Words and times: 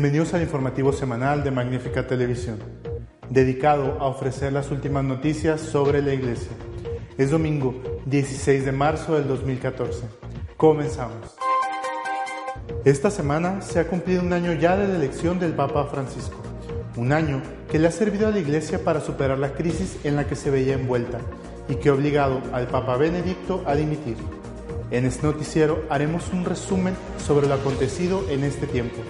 Bienvenidos 0.00 0.32
al 0.32 0.42
informativo 0.42 0.92
semanal 0.92 1.42
de 1.42 1.50
Magnífica 1.50 2.06
Televisión, 2.06 2.60
dedicado 3.30 3.98
a 3.98 4.06
ofrecer 4.06 4.52
las 4.52 4.70
últimas 4.70 5.02
noticias 5.02 5.60
sobre 5.60 6.02
la 6.02 6.14
Iglesia. 6.14 6.52
Es 7.16 7.32
domingo 7.32 7.74
16 8.06 8.64
de 8.64 8.70
marzo 8.70 9.16
del 9.16 9.26
2014. 9.26 10.04
Comenzamos. 10.56 11.34
Esta 12.84 13.10
semana 13.10 13.60
se 13.60 13.80
ha 13.80 13.88
cumplido 13.88 14.22
un 14.22 14.32
año 14.32 14.52
ya 14.52 14.76
de 14.76 14.86
la 14.86 14.94
elección 14.94 15.40
del 15.40 15.54
Papa 15.54 15.86
Francisco, 15.86 16.40
un 16.94 17.12
año 17.12 17.42
que 17.68 17.80
le 17.80 17.88
ha 17.88 17.90
servido 17.90 18.28
a 18.28 18.30
la 18.30 18.38
Iglesia 18.38 18.84
para 18.84 19.00
superar 19.00 19.40
la 19.40 19.54
crisis 19.54 19.98
en 20.04 20.14
la 20.14 20.28
que 20.28 20.36
se 20.36 20.52
veía 20.52 20.74
envuelta 20.74 21.18
y 21.68 21.74
que 21.74 21.88
ha 21.88 21.94
obligado 21.94 22.40
al 22.52 22.68
Papa 22.68 22.96
Benedicto 22.96 23.64
a 23.66 23.74
dimitir. 23.74 24.16
En 24.92 25.06
este 25.06 25.26
noticiero 25.26 25.84
haremos 25.90 26.32
un 26.32 26.44
resumen 26.44 26.94
sobre 27.18 27.48
lo 27.48 27.54
acontecido 27.54 28.24
en 28.30 28.44
este 28.44 28.68
tiempo. 28.68 29.02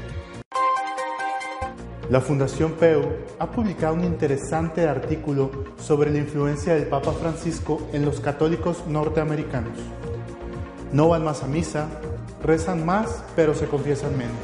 La 2.10 2.22
Fundación 2.22 2.72
PEU 2.72 3.02
ha 3.38 3.50
publicado 3.50 3.92
un 3.92 4.02
interesante 4.02 4.88
artículo 4.88 5.50
sobre 5.78 6.10
la 6.10 6.16
influencia 6.16 6.74
del 6.74 6.86
Papa 6.86 7.12
Francisco 7.12 7.86
en 7.92 8.06
los 8.06 8.20
católicos 8.20 8.84
norteamericanos. 8.86 9.76
No 10.90 11.10
van 11.10 11.22
más 11.22 11.42
a 11.42 11.46
misa, 11.46 11.86
rezan 12.42 12.86
más, 12.86 13.22
pero 13.36 13.54
se 13.54 13.66
confiesan 13.66 14.16
menos. 14.16 14.38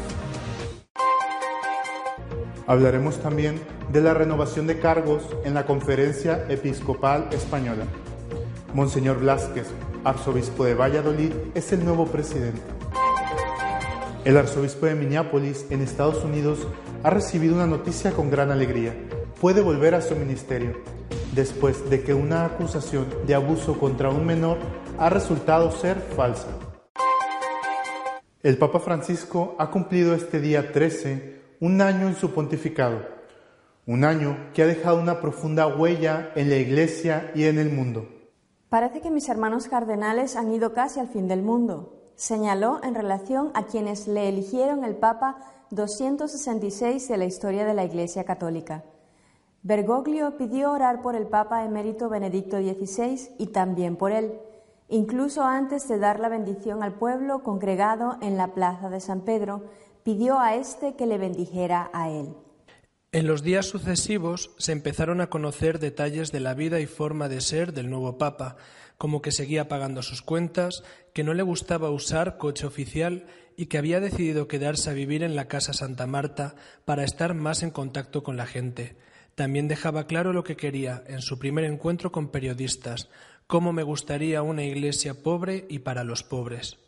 Hablaremos 2.67 3.17
también 3.23 3.59
de 3.91 4.03
la 4.03 4.12
renovación 4.12 4.67
de 4.67 4.78
cargos 4.78 5.23
en 5.47 5.55
la 5.55 5.65
Conferencia 5.65 6.45
Episcopal 6.51 7.28
Española. 7.33 7.87
Monseñor 8.75 9.21
Blázquez, 9.21 9.69
arzobispo 10.05 10.67
de 10.67 10.75
Valladolid, 10.75 11.33
es 11.55 11.73
el 11.73 11.83
nuevo 11.83 12.05
presidente. 12.09 12.61
El 14.27 14.37
arzobispo 14.37 14.84
de 14.84 14.97
Minneapolis, 14.97 15.65
en 15.71 15.81
Estados 15.81 16.23
Unidos, 16.25 16.67
ha 17.05 17.10
recibido 17.10 17.55
una 17.55 17.66
noticia 17.66 18.12
con 18.12 18.30
gran 18.30 18.50
alegría. 18.50 18.97
Puede 19.38 19.60
volver 19.60 19.94
a 19.94 20.00
su 20.00 20.16
ministerio, 20.16 20.78
después 21.34 21.91
de 21.91 22.02
que 22.02 22.14
una 22.14 22.47
acusación 22.47 23.06
de 23.27 23.34
abuso 23.34 23.78
contra 23.78 24.08
un 24.08 24.24
menor 24.24 24.56
ha 24.97 25.10
resultado 25.10 25.70
ser 25.70 26.00
falsa. 26.00 26.48
El 28.42 28.56
Papa 28.56 28.80
Francisco 28.80 29.55
ha 29.58 29.70
cumplido 29.70 30.14
este 30.14 30.41
día 30.41 30.72
13 30.72 31.42
un 31.60 31.82
año 31.82 32.08
en 32.08 32.16
su 32.16 32.30
pontificado, 32.30 33.02
un 33.86 34.05
año 34.05 34.38
que 34.55 34.62
ha 34.62 34.66
dejado 34.66 34.98
una 34.98 35.20
profunda 35.20 35.66
huella 35.66 36.32
en 36.36 36.48
la 36.48 36.56
Iglesia 36.56 37.32
y 37.34 37.44
en 37.44 37.58
el 37.58 37.70
mundo. 37.70 38.09
Parece 38.70 39.03
que 39.03 39.10
mis 39.10 39.28
hermanos 39.28 39.69
cardenales 39.69 40.37
han 40.37 40.50
ido 40.50 40.72
casi 40.72 41.00
al 41.00 41.09
fin 41.09 41.28
del 41.28 41.43
mundo, 41.43 42.12
señaló 42.16 42.81
en 42.82 42.94
relación 42.94 43.50
a 43.53 43.64
quienes 43.64 44.09
le 44.09 44.31
eligieron 44.31 44.84
el 44.84 44.97
Papa 44.97 45.53
266 45.70 47.08
de 47.08 47.16
la 47.16 47.25
historia 47.25 47.64
de 47.64 47.75
la 47.75 47.84
Iglesia 47.84 48.25
Católica. 48.25 48.84
Bergoglio 49.62 50.36
pidió 50.36 50.72
orar 50.72 51.00
por 51.00 51.16
el 51.16 51.26
Papa 51.26 51.64
emérito 51.64 52.08
Benedicto 52.08 52.58
XVI 52.58 53.30
y 53.38 53.47
también 53.47 53.97
por 53.97 54.12
él, 54.12 54.34
incluso 54.88 55.42
antes 55.42 55.88
de 55.88 55.98
dar 55.98 56.20
la 56.20 56.28
bendición 56.28 56.82
al 56.82 56.94
pueblo 56.94 57.42
congregado 57.42 58.19
en 58.20 58.36
la 58.36 58.52
plaza 58.52 58.91
de 58.91 59.00
San 59.00 59.22
Pedro, 59.22 59.64
pidió 60.02 60.38
a 60.38 60.54
éste 60.54 60.97
que 60.97 61.06
le 61.06 61.16
bendijera 61.16 61.91
a 61.94 62.10
él. 62.10 62.34
En 63.10 63.26
los 63.26 63.42
días 63.42 63.66
sucesivos 63.66 64.50
se 64.58 64.72
empezaron 64.72 65.20
a 65.20 65.31
conocer 65.31 65.78
detalles 65.78 66.31
de 66.31 66.41
la 66.41 66.52
vida 66.52 66.81
y 66.81 66.86
forma 66.86 67.28
de 67.28 67.41
ser 67.41 67.72
del 67.72 67.88
nuevo 67.88 68.19
Papa, 68.19 68.56
como 68.98 69.22
que 69.22 69.32
seguía 69.32 69.69
pagando 69.69 70.02
sus 70.02 70.20
cuentas, 70.20 70.82
que 71.12 71.25
no 71.25 71.32
le 71.32 71.42
gustaba 71.42 71.91
usar 71.91 72.38
coche 72.38 72.66
oficial 72.66 73.26
y 73.56 73.66
que 73.66 73.78
había 73.78 74.00
decidido 74.00 74.48
quedarse 74.48 74.91
a 74.91 74.94
vivir 74.94 75.22
en 75.22 75.37
la 75.37 75.48
Casa 75.48 75.72
Santa 75.72 76.06
Marta 76.06 76.54
para 76.84 77.04
estar 77.04 77.34
más 77.34 77.62
en 77.62 77.70
contacto 77.70 78.22
con 78.22 78.37
la 78.37 78.47
gente. 78.47 78.97
También 79.34 79.69
dejaba 79.69 80.06
claro 80.06 80.32
lo 80.32 80.44
que 80.44 80.56
quería 80.56 81.03
en 81.06 81.20
su 81.20 81.38
primer 81.38 81.64
encuentro 81.64 82.12
con 82.12 82.28
periodistas, 82.28 83.09
cómo 83.47 83.72
me 83.72 83.82
gustaría 83.82 84.43
una 84.43 84.64
iglesia 84.64 85.14
pobre 85.22 85.66
y 85.69 85.81
para 85.81 86.04
los 86.04 86.22
pobres. 86.22 86.78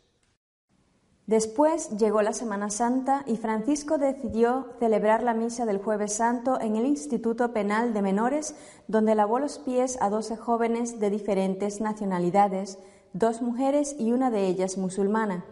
Después 1.27 1.89
llegó 1.97 2.21
la 2.21 2.31
Semana 2.31 2.69
Santa 2.69 3.23
y 3.27 3.35
Francisco 3.35 3.97
decidió 3.97 4.67
celebrar 4.79 5.23
la 5.23 5.33
misa 5.33 5.65
del 5.65 5.79
Jueves 5.79 6.13
Santo 6.13 6.57
en 6.61 6.77
el 6.77 6.85
Instituto 6.85 7.51
Penal 7.51 7.93
de 7.93 8.01
Menores, 8.01 8.55
donde 8.87 9.13
lavó 9.13 9.37
los 9.37 9.59
pies 9.59 9.97
a 9.99 10.09
doce 10.09 10.37
jóvenes 10.37 11.01
de 11.01 11.09
diferentes 11.09 11.81
nacionalidades, 11.81 12.79
dos 13.11 13.41
mujeres 13.41 13.93
y 13.99 14.13
una 14.13 14.31
de 14.31 14.47
ellas 14.47 14.77
musulmana. 14.77 15.43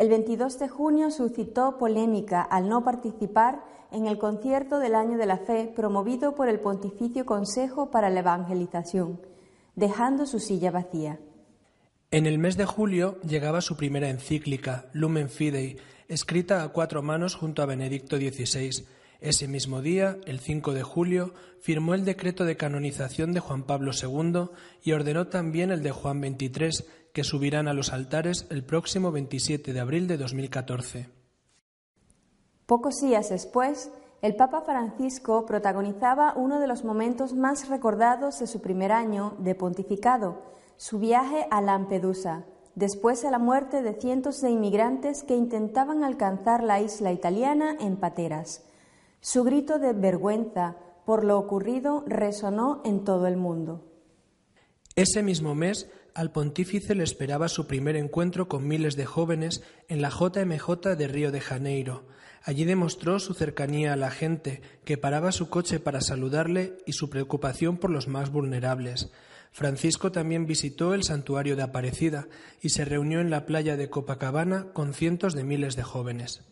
El 0.00 0.08
22 0.08 0.58
de 0.58 0.66
junio 0.70 1.10
suscitó 1.10 1.76
polémica 1.76 2.40
al 2.40 2.70
no 2.70 2.82
participar 2.82 3.62
en 3.92 4.06
el 4.06 4.16
concierto 4.16 4.78
del 4.78 4.94
Año 4.94 5.18
de 5.18 5.26
la 5.26 5.36
Fe 5.36 5.70
promovido 5.76 6.34
por 6.34 6.48
el 6.48 6.58
Pontificio 6.58 7.26
Consejo 7.26 7.90
para 7.90 8.08
la 8.08 8.20
Evangelización, 8.20 9.20
dejando 9.76 10.24
su 10.24 10.38
silla 10.38 10.70
vacía. 10.70 11.20
En 12.10 12.24
el 12.24 12.38
mes 12.38 12.56
de 12.56 12.64
julio 12.64 13.20
llegaba 13.28 13.60
su 13.60 13.76
primera 13.76 14.08
encíclica, 14.08 14.88
Lumen 14.94 15.28
Fidei, 15.28 15.76
escrita 16.08 16.62
a 16.62 16.70
cuatro 16.70 17.02
manos 17.02 17.34
junto 17.34 17.60
a 17.60 17.66
Benedicto 17.66 18.16
XVI. 18.16 18.86
Ese 19.20 19.48
mismo 19.48 19.82
día, 19.82 20.16
el 20.24 20.40
5 20.40 20.72
de 20.72 20.82
julio, 20.82 21.34
firmó 21.60 21.92
el 21.92 22.06
decreto 22.06 22.46
de 22.46 22.56
canonización 22.56 23.34
de 23.34 23.40
Juan 23.40 23.64
Pablo 23.64 23.92
II 23.92 24.48
y 24.82 24.92
ordenó 24.92 25.26
también 25.26 25.70
el 25.70 25.82
de 25.82 25.90
Juan 25.90 26.22
XXIII, 26.22 26.86
que 27.12 27.24
subirán 27.24 27.68
a 27.68 27.74
los 27.74 27.92
altares 27.92 28.46
el 28.50 28.64
próximo 28.64 29.12
27 29.12 29.72
de 29.72 29.80
abril 29.80 30.06
de 30.06 30.16
2014. 30.16 31.08
Pocos 32.66 33.00
días 33.00 33.30
después, 33.30 33.90
el 34.22 34.36
Papa 34.36 34.60
Francisco 34.62 35.46
protagonizaba 35.46 36.34
uno 36.36 36.60
de 36.60 36.66
los 36.66 36.84
momentos 36.84 37.34
más 37.34 37.68
recordados 37.68 38.38
de 38.38 38.46
su 38.46 38.60
primer 38.60 38.92
año 38.92 39.34
de 39.38 39.54
pontificado, 39.54 40.42
su 40.76 40.98
viaje 40.98 41.46
a 41.50 41.60
Lampedusa, 41.60 42.44
después 42.74 43.22
de 43.22 43.30
la 43.30 43.38
muerte 43.38 43.82
de 43.82 43.94
cientos 43.94 44.40
de 44.40 44.50
inmigrantes 44.50 45.24
que 45.24 45.34
intentaban 45.34 46.04
alcanzar 46.04 46.62
la 46.62 46.80
isla 46.80 47.12
italiana 47.12 47.76
en 47.80 47.96
pateras. 47.96 48.64
Su 49.20 49.42
grito 49.42 49.78
de 49.78 49.92
vergüenza 49.92 50.76
por 51.04 51.24
lo 51.24 51.38
ocurrido 51.38 52.04
resonó 52.06 52.82
en 52.84 53.04
todo 53.04 53.26
el 53.26 53.36
mundo. 53.36 53.84
Ese 54.96 55.22
mismo 55.22 55.54
mes, 55.54 55.88
al 56.14 56.32
pontífice 56.32 56.94
le 56.94 57.04
esperaba 57.04 57.48
su 57.48 57.66
primer 57.66 57.96
encuentro 57.96 58.48
con 58.48 58.66
miles 58.66 58.96
de 58.96 59.06
jóvenes 59.06 59.62
en 59.88 60.02
la 60.02 60.10
JMJ 60.10 60.96
de 60.96 61.08
Río 61.08 61.32
de 61.32 61.40
Janeiro. 61.40 62.06
Allí 62.42 62.64
demostró 62.64 63.18
su 63.18 63.34
cercanía 63.34 63.92
a 63.92 63.96
la 63.96 64.10
gente, 64.10 64.62
que 64.84 64.96
paraba 64.96 65.32
su 65.32 65.50
coche 65.50 65.78
para 65.78 66.00
saludarle 66.00 66.78
y 66.86 66.92
su 66.92 67.10
preocupación 67.10 67.76
por 67.76 67.90
los 67.90 68.08
más 68.08 68.30
vulnerables. 68.30 69.10
Francisco 69.52 70.12
también 70.12 70.46
visitó 70.46 70.94
el 70.94 71.02
santuario 71.02 71.56
de 71.56 71.62
Aparecida 71.62 72.28
y 72.62 72.70
se 72.70 72.84
reunió 72.84 73.20
en 73.20 73.30
la 73.30 73.46
playa 73.46 73.76
de 73.76 73.90
Copacabana 73.90 74.72
con 74.72 74.94
cientos 74.94 75.34
de 75.34 75.44
miles 75.44 75.76
de 75.76 75.82
jóvenes. 75.82 76.44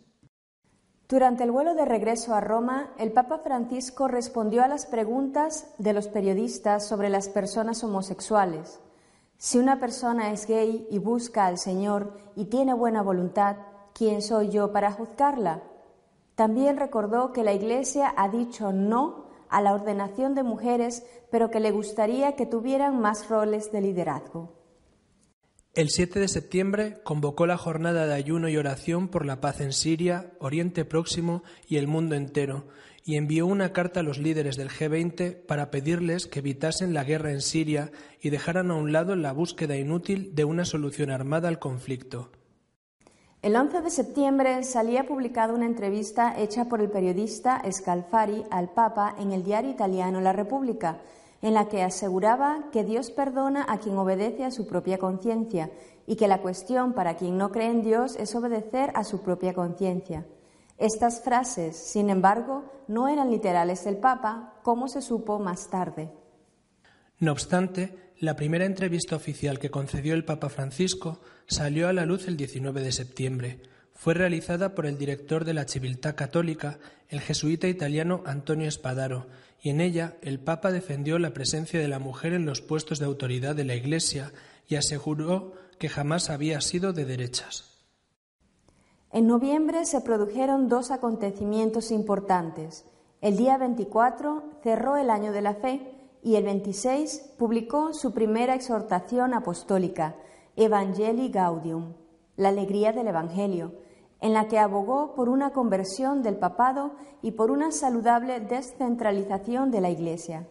Durante 1.08 1.42
el 1.42 1.50
vuelo 1.50 1.74
de 1.74 1.86
regreso 1.86 2.34
a 2.34 2.40
Roma, 2.42 2.90
el 2.98 3.12
Papa 3.12 3.38
Francisco 3.38 4.08
respondió 4.08 4.62
a 4.62 4.68
las 4.68 4.84
preguntas 4.84 5.72
de 5.78 5.94
los 5.94 6.06
periodistas 6.06 6.86
sobre 6.86 7.08
las 7.08 7.30
personas 7.30 7.82
homosexuales. 7.82 8.78
Si 9.40 9.56
una 9.56 9.78
persona 9.78 10.32
es 10.32 10.48
gay 10.48 10.88
y 10.90 10.98
busca 10.98 11.46
al 11.46 11.58
Señor 11.58 12.18
y 12.34 12.46
tiene 12.46 12.74
buena 12.74 13.02
voluntad, 13.02 13.56
¿quién 13.94 14.20
soy 14.20 14.50
yo 14.50 14.72
para 14.72 14.90
juzgarla? 14.90 15.62
También 16.34 16.76
recordó 16.76 17.32
que 17.32 17.44
la 17.44 17.52
Iglesia 17.52 18.12
ha 18.16 18.28
dicho 18.28 18.72
no 18.72 19.28
a 19.48 19.62
la 19.62 19.74
ordenación 19.74 20.34
de 20.34 20.42
mujeres, 20.42 21.06
pero 21.30 21.52
que 21.52 21.60
le 21.60 21.70
gustaría 21.70 22.34
que 22.34 22.46
tuvieran 22.46 23.00
más 23.00 23.28
roles 23.28 23.70
de 23.70 23.80
liderazgo. 23.80 24.58
El 25.72 25.90
7 25.90 26.18
de 26.18 26.26
septiembre 26.26 27.00
convocó 27.04 27.46
la 27.46 27.56
jornada 27.56 28.06
de 28.06 28.14
ayuno 28.14 28.48
y 28.48 28.56
oración 28.56 29.06
por 29.06 29.24
la 29.24 29.40
paz 29.40 29.60
en 29.60 29.72
Siria, 29.72 30.32
Oriente 30.40 30.84
Próximo 30.84 31.44
y 31.68 31.76
el 31.76 31.86
mundo 31.86 32.16
entero, 32.16 32.66
y 33.08 33.16
envió 33.16 33.46
una 33.46 33.72
carta 33.72 34.00
a 34.00 34.02
los 34.02 34.18
líderes 34.18 34.56
del 34.56 34.68
G20 34.68 35.46
para 35.46 35.70
pedirles 35.70 36.26
que 36.26 36.40
evitasen 36.40 36.92
la 36.92 37.04
guerra 37.04 37.30
en 37.30 37.40
Siria 37.40 37.90
y 38.20 38.28
dejaran 38.28 38.70
a 38.70 38.74
un 38.74 38.92
lado 38.92 39.16
la 39.16 39.32
búsqueda 39.32 39.78
inútil 39.78 40.34
de 40.34 40.44
una 40.44 40.66
solución 40.66 41.10
armada 41.10 41.48
al 41.48 41.58
conflicto. 41.58 42.28
El 43.40 43.56
11 43.56 43.80
de 43.80 43.88
septiembre 43.88 44.62
salía 44.62 45.06
publicada 45.06 45.54
una 45.54 45.64
entrevista 45.64 46.38
hecha 46.38 46.66
por 46.66 46.82
el 46.82 46.90
periodista 46.90 47.62
Scalfari 47.72 48.44
al 48.50 48.68
Papa 48.74 49.14
en 49.18 49.32
el 49.32 49.42
diario 49.42 49.70
italiano 49.70 50.20
La 50.20 50.34
República, 50.34 50.98
en 51.40 51.54
la 51.54 51.66
que 51.70 51.82
aseguraba 51.82 52.66
que 52.72 52.84
Dios 52.84 53.10
perdona 53.10 53.64
a 53.70 53.78
quien 53.78 53.96
obedece 53.96 54.44
a 54.44 54.50
su 54.50 54.66
propia 54.66 54.98
conciencia 54.98 55.70
y 56.06 56.16
que 56.16 56.28
la 56.28 56.42
cuestión 56.42 56.92
para 56.92 57.16
quien 57.16 57.38
no 57.38 57.52
cree 57.52 57.70
en 57.70 57.80
Dios 57.80 58.16
es 58.16 58.34
obedecer 58.34 58.92
a 58.94 59.02
su 59.02 59.22
propia 59.22 59.54
conciencia. 59.54 60.26
Estas 60.78 61.22
frases, 61.22 61.76
sin 61.76 62.08
embargo, 62.08 62.64
no 62.86 63.08
eran 63.08 63.30
literales 63.30 63.84
del 63.84 63.96
Papa, 63.96 64.54
como 64.62 64.86
se 64.86 65.02
supo 65.02 65.40
más 65.40 65.70
tarde. 65.70 66.08
No 67.18 67.32
obstante, 67.32 68.12
la 68.20 68.36
primera 68.36 68.64
entrevista 68.64 69.16
oficial 69.16 69.58
que 69.58 69.70
concedió 69.70 70.14
el 70.14 70.24
Papa 70.24 70.48
Francisco 70.48 71.20
salió 71.48 71.88
a 71.88 71.92
la 71.92 72.06
luz 72.06 72.28
el 72.28 72.36
19 72.36 72.80
de 72.80 72.92
septiembre. 72.92 73.60
Fue 73.92 74.14
realizada 74.14 74.76
por 74.76 74.86
el 74.86 74.98
director 74.98 75.44
de 75.44 75.54
la 75.54 75.66
Civiltà 75.66 76.14
Católica, 76.14 76.78
el 77.08 77.20
jesuita 77.20 77.66
italiano 77.66 78.22
Antonio 78.24 78.68
Espadaro, 78.68 79.26
y 79.60 79.70
en 79.70 79.80
ella 79.80 80.16
el 80.22 80.38
Papa 80.38 80.70
defendió 80.70 81.18
la 81.18 81.34
presencia 81.34 81.80
de 81.80 81.88
la 81.88 81.98
mujer 81.98 82.32
en 82.32 82.46
los 82.46 82.60
puestos 82.60 83.00
de 83.00 83.06
autoridad 83.06 83.56
de 83.56 83.64
la 83.64 83.74
Iglesia 83.74 84.32
y 84.68 84.76
aseguró 84.76 85.54
que 85.78 85.88
jamás 85.88 86.30
había 86.30 86.60
sido 86.60 86.92
de 86.92 87.04
derechas. 87.04 87.67
En 89.10 89.26
noviembre 89.26 89.86
se 89.86 90.02
produjeron 90.02 90.68
dos 90.68 90.90
acontecimientos 90.90 91.90
importantes. 91.90 92.84
El 93.22 93.38
día 93.38 93.56
24 93.56 94.42
cerró 94.62 94.96
el 94.96 95.08
año 95.08 95.32
de 95.32 95.40
la 95.40 95.54
fe 95.54 95.94
y 96.22 96.36
el 96.36 96.44
26 96.44 97.34
publicó 97.38 97.94
su 97.94 98.12
primera 98.12 98.54
exhortación 98.54 99.32
apostólica, 99.32 100.16
Evangelii 100.56 101.30
Gaudium, 101.30 101.94
la 102.36 102.50
alegría 102.50 102.92
del 102.92 103.08
Evangelio, 103.08 103.72
en 104.20 104.34
la 104.34 104.46
que 104.46 104.58
abogó 104.58 105.14
por 105.14 105.30
una 105.30 105.52
conversión 105.52 106.22
del 106.22 106.36
papado 106.36 106.92
y 107.22 107.30
por 107.30 107.50
una 107.50 107.72
saludable 107.72 108.40
descentralización 108.40 109.70
de 109.70 109.80
la 109.80 109.90
Iglesia. 109.90 110.48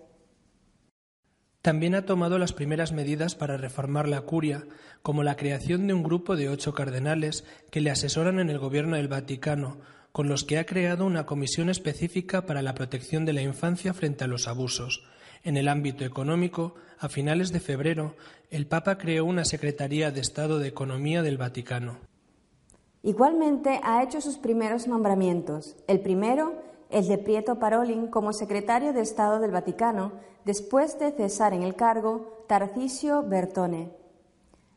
También 1.67 1.95
ha 1.95 2.05
tomado 2.05 2.39
las 2.39 2.53
primeras 2.53 2.93
medidas 2.93 3.35
para 3.35 3.57
reformar 3.57 4.07
la 4.07 4.21
curia, 4.21 4.63
como 5.01 5.21
la 5.21 5.35
creación 5.35 5.85
de 5.85 5.93
un 5.93 6.01
grupo 6.01 6.37
de 6.37 6.47
ocho 6.47 6.73
cardenales 6.73 7.43
que 7.71 7.81
le 7.81 7.91
asesoran 7.91 8.39
en 8.39 8.49
el 8.49 8.57
gobierno 8.57 8.95
del 8.95 9.09
Vaticano, 9.09 9.75
con 10.13 10.29
los 10.29 10.45
que 10.45 10.59
ha 10.59 10.65
creado 10.65 11.05
una 11.05 11.25
comisión 11.25 11.69
específica 11.69 12.45
para 12.45 12.61
la 12.61 12.73
protección 12.73 13.25
de 13.25 13.33
la 13.33 13.41
infancia 13.41 13.93
frente 13.93 14.23
a 14.23 14.27
los 14.27 14.47
abusos, 14.47 15.03
en 15.43 15.57
el 15.57 15.67
ámbito 15.67 16.05
económico, 16.05 16.75
a 16.99 17.09
finales 17.09 17.51
de 17.51 17.59
febrero, 17.59 18.15
el 18.49 18.65
Papa 18.65 18.97
creó 18.97 19.25
una 19.25 19.43
Secretaría 19.43 20.09
de 20.09 20.21
Estado 20.21 20.59
de 20.59 20.69
Economía 20.69 21.21
del 21.21 21.37
Vaticano. 21.37 21.97
Igualmente 23.03 23.81
ha 23.83 24.01
hecho 24.03 24.21
sus 24.21 24.37
primeros 24.37 24.87
nombramientos. 24.87 25.75
El 25.89 25.99
primero, 25.99 26.63
el 26.89 27.07
de 27.07 27.17
Prieto 27.17 27.59
Parolin 27.59 28.07
como 28.07 28.33
secretario 28.33 28.93
de 28.93 29.01
Estado 29.01 29.39
del 29.39 29.51
Vaticano, 29.51 30.13
después 30.45 30.97
de 30.99 31.11
cesar 31.11 31.53
en 31.53 31.63
el 31.63 31.75
cargo 31.75 32.43
Tarcisio 32.47 33.23
Bertone. 33.23 33.91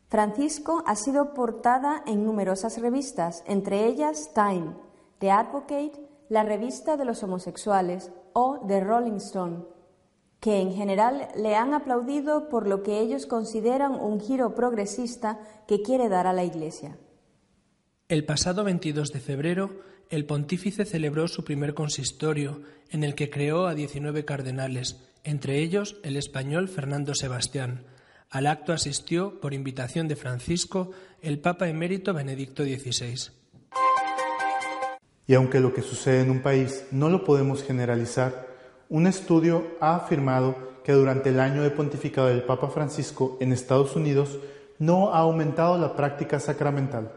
Francisco 0.08 0.82
ha 0.86 0.96
sido 0.96 1.34
portada 1.34 2.02
en 2.06 2.24
numerosas 2.24 2.80
revistas, 2.80 3.44
entre 3.46 3.86
ellas 3.86 4.32
Time, 4.34 4.74
The 5.18 5.30
Advocate, 5.30 5.92
la 6.28 6.42
revista 6.42 6.96
de 6.96 7.04
los 7.04 7.22
homosexuales 7.22 8.10
o 8.32 8.60
The 8.66 8.80
Rolling 8.80 9.16
Stone 9.16 9.64
que 10.40 10.60
en 10.60 10.72
general 10.72 11.28
le 11.36 11.54
han 11.54 11.74
aplaudido 11.74 12.48
por 12.48 12.66
lo 12.66 12.82
que 12.82 12.98
ellos 12.98 13.26
consideran 13.26 13.92
un 13.92 14.20
giro 14.20 14.54
progresista 14.54 15.38
que 15.68 15.82
quiere 15.82 16.08
dar 16.08 16.26
a 16.26 16.32
la 16.32 16.44
Iglesia. 16.44 16.96
El 18.08 18.24
pasado 18.24 18.64
22 18.64 19.12
de 19.12 19.20
febrero, 19.20 19.70
el 20.10 20.24
pontífice 20.24 20.84
celebró 20.84 21.28
su 21.28 21.44
primer 21.44 21.72
consistorio, 21.72 22.62
en 22.90 23.04
el 23.04 23.14
que 23.14 23.30
creó 23.30 23.68
a 23.68 23.74
19 23.74 24.24
cardenales, 24.24 25.00
entre 25.22 25.60
ellos 25.60 25.98
el 26.02 26.16
español 26.16 26.68
Fernando 26.68 27.14
Sebastián. 27.14 27.84
Al 28.28 28.48
acto 28.48 28.72
asistió, 28.72 29.40
por 29.40 29.54
invitación 29.54 30.08
de 30.08 30.16
Francisco, 30.16 30.90
el 31.22 31.38
Papa 31.38 31.68
emérito 31.68 32.12
Benedicto 32.12 32.64
XVI. 32.64 33.30
Y 35.28 35.34
aunque 35.34 35.60
lo 35.60 35.72
que 35.72 35.82
sucede 35.82 36.22
en 36.22 36.30
un 36.30 36.42
país 36.42 36.84
no 36.90 37.08
lo 37.08 37.22
podemos 37.22 37.62
generalizar, 37.62 38.48
un 38.88 39.06
estudio 39.06 39.76
ha 39.80 39.94
afirmado 39.94 40.82
que 40.82 40.92
durante 40.92 41.28
el 41.28 41.38
año 41.38 41.62
de 41.62 41.70
pontificado 41.70 42.26
del 42.26 42.42
Papa 42.42 42.68
Francisco 42.68 43.38
en 43.40 43.52
Estados 43.52 43.94
Unidos 43.94 44.40
no 44.80 45.14
ha 45.14 45.18
aumentado 45.18 45.78
la 45.78 45.94
práctica 45.94 46.40
sacramental. 46.40 47.12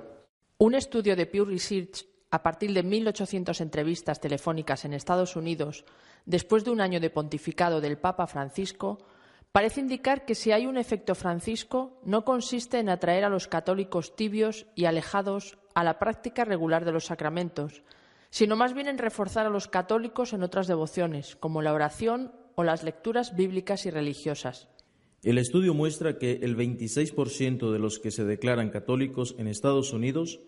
Un 0.60 0.76
estudio 0.76 1.16
de 1.16 1.26
Pew 1.26 1.46
Research 1.46 2.13
a 2.34 2.42
partir 2.42 2.74
de 2.74 2.84
1.800 2.84 3.62
entrevistas 3.62 4.20
telefónicas 4.20 4.86
en 4.86 4.94
Estados 4.94 5.36
Unidos, 5.36 5.86
después 6.26 6.66
de 6.66 6.72
un 6.72 6.82
año 6.82 7.00
de 7.00 7.12
pontificado 7.12 7.80
del 7.80 8.00
Papa 8.00 8.26
Francisco, 8.26 8.98
parece 9.52 9.82
indicar 9.82 10.26
que 10.26 10.34
si 10.34 10.52
hay 10.52 10.66
un 10.66 10.78
efecto 10.78 11.14
francisco, 11.14 12.02
no 12.04 12.26
consiste 12.26 12.80
en 12.80 12.90
atraer 12.90 13.24
a 13.24 13.30
los 13.30 13.48
católicos 13.48 14.16
tibios 14.16 14.66
y 14.74 14.86
alejados 14.86 15.60
a 15.76 15.84
la 15.84 16.00
práctica 16.00 16.44
regular 16.44 16.86
de 16.86 16.92
los 16.92 17.06
sacramentos, 17.06 17.84
sino 18.32 18.56
más 18.56 18.74
bien 18.74 18.88
en 18.88 18.98
reforzar 18.98 19.46
a 19.46 19.52
los 19.52 19.68
católicos 19.68 20.34
en 20.34 20.42
otras 20.42 20.66
devociones, 20.66 21.36
como 21.36 21.62
la 21.62 21.72
oración 21.72 22.32
o 22.56 22.64
las 22.64 22.82
lecturas 22.82 23.36
bíblicas 23.36 23.86
y 23.86 23.92
religiosas. 23.92 24.70
El 25.22 25.38
estudio 25.38 25.76
muestra 25.76 26.18
que 26.18 26.40
el 26.42 26.58
26% 26.58 27.72
de 27.72 27.78
los 27.78 28.00
que 28.00 28.10
se 28.10 28.26
declaran 28.26 28.72
católicos 28.72 29.36
en 29.38 29.48
Estados 29.48 29.94
Unidos 29.94 30.40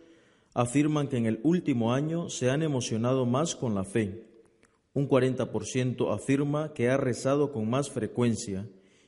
afirman 0.56 1.10
que 1.10 1.18
en 1.18 1.26
el 1.26 1.42
último 1.44 1.94
año 1.94 2.30
se 2.30 2.50
han 2.50 2.64
emocionado 2.64 3.26
más 3.26 3.56
con 3.56 3.76
la 3.76 3.84
fe. 3.84 4.26
Un 4.94 5.08
40% 5.10 6.16
afirma 6.16 6.74
que 6.74 6.90
ha 6.90 6.96
rezado 6.98 7.52
con 7.52 7.70
más 7.70 7.92
frecuencia 7.92 8.66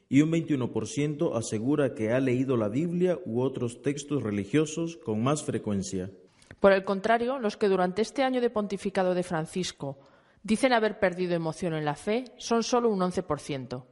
y 0.10 0.22
un 0.22 0.32
21% 0.32 1.36
asegura 1.36 1.96
que 1.96 2.12
ha 2.12 2.20
leído 2.20 2.58
la 2.58 2.68
Biblia 2.68 3.18
u 3.26 3.42
otros 3.42 3.82
textos 3.82 4.22
religiosos 4.24 4.98
con 4.98 5.24
más 5.24 5.44
frecuencia. 5.44 6.12
Por 6.60 6.74
el 6.74 6.84
contrario, 6.84 7.40
los 7.40 7.56
que 7.56 7.70
durante 7.70 8.02
este 8.02 8.24
año 8.24 8.42
de 8.42 8.50
pontificado 8.50 9.14
de 9.14 9.24
Francisco 9.24 10.00
dicen 10.44 10.74
haber 10.74 11.00
perdido 11.00 11.34
emoción 11.34 11.74
en 11.74 11.86
la 11.86 11.96
fe 11.96 12.26
son 12.38 12.64
solo 12.64 12.90
un 12.90 13.00
11%. 13.00 13.86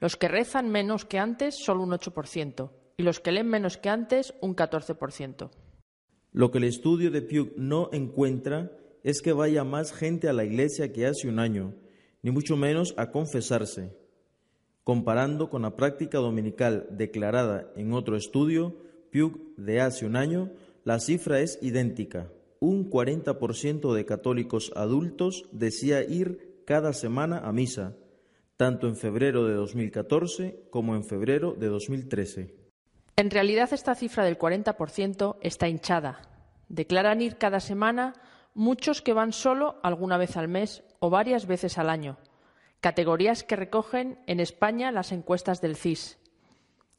Los 0.00 0.16
que 0.16 0.28
rezan 0.28 0.70
menos 0.70 1.04
que 1.04 1.20
antes, 1.20 1.54
solo 1.54 1.84
un 1.84 1.92
8%. 1.92 2.70
Y 2.96 3.02
los 3.02 3.20
que 3.20 3.30
leen 3.30 3.46
menos 3.46 3.76
que 3.76 3.90
antes, 3.90 4.34
un 4.40 4.56
14%. 4.56 5.50
Lo 6.36 6.50
que 6.50 6.58
el 6.58 6.64
estudio 6.64 7.10
de 7.10 7.22
Pew 7.22 7.54
no 7.56 7.88
encuentra 7.94 8.70
es 9.02 9.22
que 9.22 9.32
vaya 9.32 9.64
más 9.64 9.94
gente 9.94 10.28
a 10.28 10.34
la 10.34 10.44
iglesia 10.44 10.92
que 10.92 11.06
hace 11.06 11.28
un 11.28 11.38
año, 11.38 11.72
ni 12.20 12.30
mucho 12.30 12.58
menos 12.58 12.92
a 12.98 13.10
confesarse. 13.10 13.96
Comparando 14.84 15.48
con 15.48 15.62
la 15.62 15.76
práctica 15.76 16.18
dominical 16.18 16.88
declarada 16.90 17.72
en 17.74 17.94
otro 17.94 18.18
estudio, 18.18 18.76
Pew 19.10 19.54
de 19.56 19.80
hace 19.80 20.04
un 20.04 20.14
año, 20.14 20.52
la 20.84 21.00
cifra 21.00 21.40
es 21.40 21.58
idéntica. 21.62 22.30
Un 22.60 22.90
40% 22.90 23.94
de 23.94 24.04
católicos 24.04 24.72
adultos 24.76 25.48
decía 25.52 26.04
ir 26.04 26.60
cada 26.66 26.92
semana 26.92 27.38
a 27.38 27.52
misa, 27.54 27.96
tanto 28.58 28.88
en 28.88 28.96
febrero 28.96 29.46
de 29.46 29.54
2014 29.54 30.64
como 30.68 30.96
en 30.96 31.04
febrero 31.04 31.56
de 31.58 31.68
2013. 31.68 32.65
En 33.16 33.30
realidad 33.30 33.72
esta 33.72 33.94
cifra 33.94 34.24
del 34.24 34.38
40% 34.38 35.36
está 35.40 35.68
hinchada. 35.68 36.20
Declaran 36.68 37.22
ir 37.22 37.38
cada 37.38 37.60
semana 37.60 38.12
muchos 38.54 39.00
que 39.00 39.14
van 39.14 39.32
solo 39.32 39.80
alguna 39.82 40.18
vez 40.18 40.36
al 40.36 40.48
mes 40.48 40.84
o 40.98 41.08
varias 41.08 41.46
veces 41.46 41.78
al 41.78 41.88
año, 41.88 42.18
categorías 42.80 43.42
que 43.42 43.56
recogen 43.56 44.18
en 44.26 44.40
España 44.40 44.92
las 44.92 45.12
encuestas 45.12 45.60
del 45.60 45.76
CIS. 45.76 46.18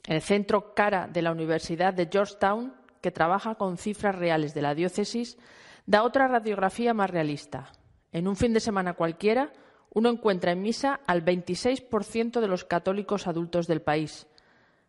El 0.05 0.21
centro 0.21 0.73
CARA 0.73 1.07
de 1.07 1.21
la 1.21 1.31
Universidad 1.31 1.93
de 1.93 2.07
Georgetown 2.11 2.73
que 3.01 3.11
trabaja 3.11 3.55
con 3.55 3.77
cifras 3.77 4.15
reales 4.15 4.53
de 4.53 4.61
la 4.61 4.75
diócesis, 4.75 5.37
da 5.85 6.03
otra 6.03 6.27
radiografía 6.27 6.93
más 6.93 7.09
realista. 7.09 7.71
En 8.11 8.27
un 8.27 8.35
fin 8.35 8.53
de 8.53 8.59
semana 8.59 8.93
cualquiera, 8.93 9.51
uno 9.93 10.09
encuentra 10.09 10.51
en 10.51 10.61
misa 10.61 10.99
al 11.07 11.23
26% 11.23 12.39
de 12.39 12.47
los 12.47 12.65
católicos 12.65 13.27
adultos 13.27 13.67
del 13.67 13.81
país, 13.81 14.27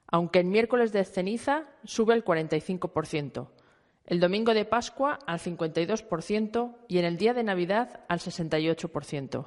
aunque 0.08 0.40
en 0.40 0.50
miércoles 0.50 0.92
de 0.92 1.04
ceniza 1.04 1.68
sube 1.84 2.14
el 2.14 2.24
45%, 2.24 3.48
el 4.06 4.20
domingo 4.20 4.54
de 4.54 4.64
Pascua 4.64 5.18
al 5.26 5.38
52% 5.38 6.76
y 6.88 6.98
en 6.98 7.04
el 7.04 7.16
día 7.16 7.34
de 7.34 7.44
Navidad 7.44 8.00
al 8.08 8.18
68%. 8.18 9.46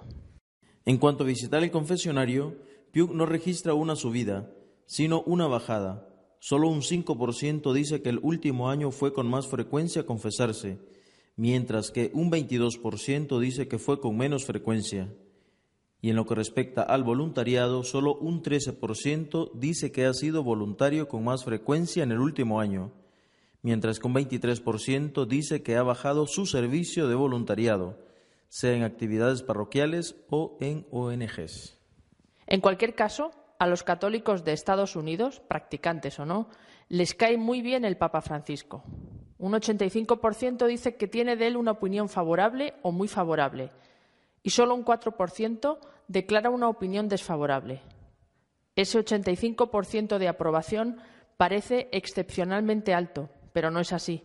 En 0.85 0.97
cuanto 0.97 1.23
a 1.23 1.27
visitar 1.27 1.61
el 1.61 1.71
confesionario, 1.71 2.55
Piuk 2.91 3.11
no 3.11 3.25
registra 3.25 3.73
una 3.73 3.95
subida, 3.95 4.49
sino 4.85 5.21
una 5.23 5.47
bajada, 5.47 6.07
Solo 6.43 6.69
un 6.69 6.81
5% 6.81 7.71
dice 7.71 8.01
que 8.01 8.09
el 8.09 8.19
último 8.23 8.71
año 8.71 8.89
fue 8.89 9.13
con 9.13 9.29
más 9.29 9.45
frecuencia 9.45 10.07
confesarse, 10.07 10.79
mientras 11.35 11.91
que 11.91 12.09
un 12.15 12.31
22% 12.31 13.39
dice 13.39 13.67
que 13.67 13.77
fue 13.77 13.99
con 13.99 14.17
menos 14.17 14.45
frecuencia. 14.45 15.13
Y 16.01 16.09
en 16.09 16.15
lo 16.15 16.25
que 16.25 16.33
respecta 16.33 16.81
al 16.81 17.03
voluntariado, 17.03 17.83
solo 17.83 18.15
un 18.15 18.41
13% 18.41 19.51
dice 19.53 19.91
que 19.91 20.05
ha 20.05 20.13
sido 20.13 20.43
voluntario 20.43 21.07
con 21.07 21.23
más 21.23 21.45
frecuencia 21.45 22.03
en 22.03 22.11
el 22.11 22.19
último 22.19 22.59
año, 22.59 22.91
mientras 23.61 23.99
que 23.99 24.07
un 24.07 24.15
23% 24.15 25.27
dice 25.27 25.61
que 25.61 25.77
ha 25.77 25.83
bajado 25.83 26.25
su 26.25 26.47
servicio 26.47 27.07
de 27.07 27.13
voluntariado, 27.13 27.99
sea 28.49 28.73
en 28.73 28.83
actividades 28.83 29.43
parroquiales 29.43 30.15
o 30.29 30.57
en 30.59 30.87
ONGs. 30.89 31.77
En 32.47 32.61
cualquier 32.61 32.95
caso, 32.95 33.31
a 33.59 33.67
los 33.67 33.83
católicos 33.83 34.43
de 34.43 34.53
Estados 34.53 34.95
Unidos, 34.95 35.39
practicantes 35.39 36.19
o 36.19 36.25
no, 36.25 36.49
les 36.89 37.13
cae 37.13 37.37
muy 37.37 37.61
bien 37.61 37.85
el 37.85 37.95
Papa 37.95 38.21
Francisco. 38.21 38.83
Un 39.37 39.53
85% 39.53 40.65
dice 40.65 40.95
que 40.95 41.07
tiene 41.07 41.35
de 41.35 41.45
él 41.45 41.57
una 41.57 41.71
opinión 41.71 42.09
favorable 42.09 42.73
o 42.81 42.91
muy 42.91 43.07
favorable 43.07 43.69
y 44.43 44.49
solo 44.49 44.75
un 44.75 44.85
4% 44.85 45.77
declara 46.07 46.49
una 46.49 46.69
opinión 46.69 47.07
desfavorable. 47.07 47.81
Ese 48.75 48.99
85% 48.99 50.17
de 50.17 50.27
aprobación 50.27 50.97
parece 51.37 51.89
excepcionalmente 51.91 52.93
alto, 52.93 53.29
pero 53.53 53.71
no 53.71 53.79
es 53.79 53.93
así. 53.93 54.23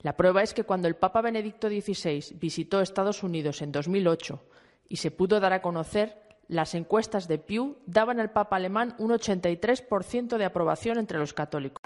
La 0.00 0.16
prueba 0.16 0.42
es 0.42 0.54
que 0.54 0.64
cuando 0.64 0.88
el 0.88 0.96
Papa 0.96 1.20
Benedicto 1.20 1.68
XVI 1.68 2.36
visitó 2.38 2.80
Estados 2.80 3.22
Unidos 3.22 3.62
en 3.62 3.70
2008 3.70 4.42
y 4.88 4.96
se 4.96 5.10
pudo 5.10 5.38
dar 5.38 5.52
a 5.52 5.62
conocer, 5.62 6.20
las 6.48 6.74
encuestas 6.74 7.28
de 7.28 7.38
Pew 7.38 7.76
daban 7.86 8.18
al 8.18 8.32
Papa 8.32 8.56
alemán 8.56 8.94
un 8.98 9.10
83% 9.10 10.36
de 10.36 10.44
aprobación 10.44 10.98
entre 10.98 11.18
los 11.18 11.32
católicos. 11.32 11.82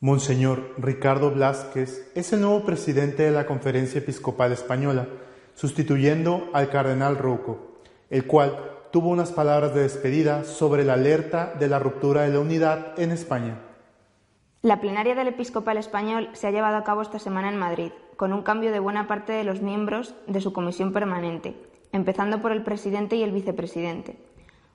Monseñor 0.00 0.74
Ricardo 0.78 1.30
Blázquez 1.30 2.10
es 2.14 2.32
el 2.32 2.40
nuevo 2.40 2.64
presidente 2.64 3.22
de 3.24 3.30
la 3.30 3.46
Conferencia 3.46 3.98
Episcopal 3.98 4.52
Española, 4.52 5.08
sustituyendo 5.56 6.48
al 6.52 6.68
cardenal 6.68 7.18
Rouco, 7.18 7.80
el 8.08 8.26
cual 8.26 8.56
tuvo 8.92 9.08
unas 9.08 9.32
palabras 9.32 9.74
de 9.74 9.82
despedida 9.82 10.44
sobre 10.44 10.84
la 10.84 10.92
alerta 10.92 11.54
de 11.58 11.66
la 11.66 11.80
ruptura 11.80 12.22
de 12.22 12.32
la 12.32 12.40
unidad 12.40 12.98
en 13.00 13.10
España. 13.10 13.58
La 14.62 14.80
plenaria 14.80 15.14
del 15.14 15.28
Episcopal 15.28 15.76
Español 15.76 16.28
se 16.34 16.46
ha 16.46 16.50
llevado 16.50 16.76
a 16.76 16.84
cabo 16.84 17.02
esta 17.02 17.18
semana 17.18 17.48
en 17.48 17.58
Madrid, 17.58 17.90
con 18.16 18.32
un 18.32 18.42
cambio 18.42 18.70
de 18.70 18.80
buena 18.80 19.06
parte 19.06 19.32
de 19.32 19.44
los 19.44 19.60
miembros 19.60 20.14
de 20.26 20.40
su 20.40 20.52
comisión 20.52 20.92
permanente, 20.92 21.56
empezando 21.92 22.40
por 22.40 22.52
el 22.52 22.62
presidente 22.62 23.16
y 23.16 23.22
el 23.22 23.32
vicepresidente. 23.32 24.16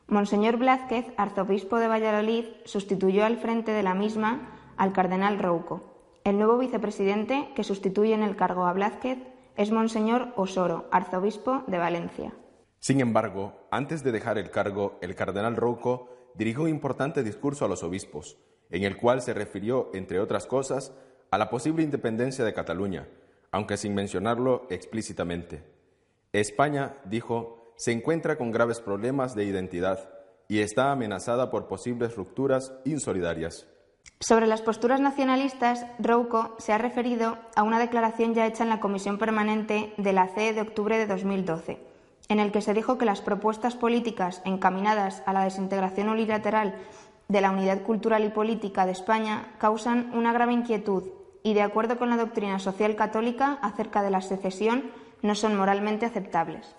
Monseñor 0.07 0.57
Blázquez, 0.57 1.05
arzobispo 1.17 1.77
de 1.77 1.87
Valladolid, 1.87 2.45
sustituyó 2.65 3.23
al 3.23 3.37
frente 3.37 3.71
de 3.71 3.83
la 3.83 3.93
misma 3.93 4.49
al 4.77 4.93
cardenal 4.93 5.39
Rouco. 5.39 5.83
El 6.23 6.37
nuevo 6.37 6.57
vicepresidente, 6.57 7.49
que 7.55 7.63
sustituye 7.63 8.13
en 8.13 8.23
el 8.23 8.35
cargo 8.35 8.65
a 8.65 8.73
Blázquez, 8.73 9.17
es 9.57 9.71
Monseñor 9.71 10.33
Osoro, 10.35 10.87
arzobispo 10.91 11.63
de 11.67 11.77
Valencia. 11.77 12.33
Sin 12.79 12.99
embargo, 12.99 13.67
antes 13.71 14.03
de 14.03 14.11
dejar 14.11 14.37
el 14.37 14.49
cargo, 14.49 14.97
el 15.01 15.15
cardenal 15.15 15.55
Rouco 15.55 16.09
dirigió 16.35 16.63
un 16.63 16.69
importante 16.69 17.23
discurso 17.23 17.65
a 17.65 17.67
los 17.67 17.83
obispos, 17.83 18.37
en 18.69 18.83
el 18.83 18.97
cual 18.97 19.21
se 19.21 19.33
refirió, 19.33 19.91
entre 19.93 20.19
otras 20.19 20.47
cosas, 20.47 20.93
a 21.29 21.37
la 21.37 21.49
posible 21.49 21.83
independencia 21.83 22.43
de 22.43 22.53
Cataluña, 22.53 23.07
aunque 23.51 23.77
sin 23.77 23.93
mencionarlo 23.93 24.67
explícitamente. 24.69 25.63
España, 26.33 26.95
dijo, 27.05 27.73
se 27.75 27.91
encuentra 27.91 28.37
con 28.37 28.51
graves 28.51 28.79
problemas 28.79 29.35
de 29.35 29.43
identidad 29.43 30.09
y 30.47 30.59
está 30.59 30.91
amenazada 30.91 31.49
por 31.49 31.67
posibles 31.67 32.15
rupturas 32.15 32.73
insolidarias. 32.85 33.67
Sobre 34.21 34.45
las 34.45 34.61
posturas 34.61 35.01
nacionalistas, 35.01 35.85
Rouco 35.97 36.55
se 36.59 36.73
ha 36.73 36.77
referido 36.77 37.39
a 37.55 37.63
una 37.63 37.79
declaración 37.79 38.35
ya 38.35 38.45
hecha 38.45 38.63
en 38.63 38.69
la 38.69 38.79
Comisión 38.79 39.17
Permanente 39.17 39.93
de 39.97 40.13
la 40.13 40.27
CE 40.27 40.53
de 40.53 40.61
octubre 40.61 40.99
de 40.99 41.07
2012, 41.07 41.79
en 42.29 42.39
el 42.39 42.51
que 42.51 42.61
se 42.61 42.75
dijo 42.75 42.99
que 42.99 43.05
las 43.05 43.21
propuestas 43.21 43.75
políticas 43.75 44.43
encaminadas 44.45 45.23
a 45.25 45.33
la 45.33 45.43
desintegración 45.43 46.07
unilateral 46.07 46.75
de 47.29 47.41
la 47.41 47.49
unidad 47.49 47.81
cultural 47.81 48.23
y 48.23 48.29
política 48.29 48.85
de 48.85 48.91
España 48.91 49.55
causan 49.57 50.11
una 50.13 50.33
grave 50.33 50.53
inquietud 50.53 51.09
y, 51.41 51.55
de 51.55 51.63
acuerdo 51.63 51.97
con 51.97 52.11
la 52.11 52.17
doctrina 52.17 52.59
social 52.59 52.95
católica 52.95 53.57
acerca 53.63 54.03
de 54.03 54.11
la 54.11 54.21
secesión, 54.21 54.91
no 55.23 55.33
son 55.33 55.55
moralmente 55.57 56.05
aceptables. 56.05 56.75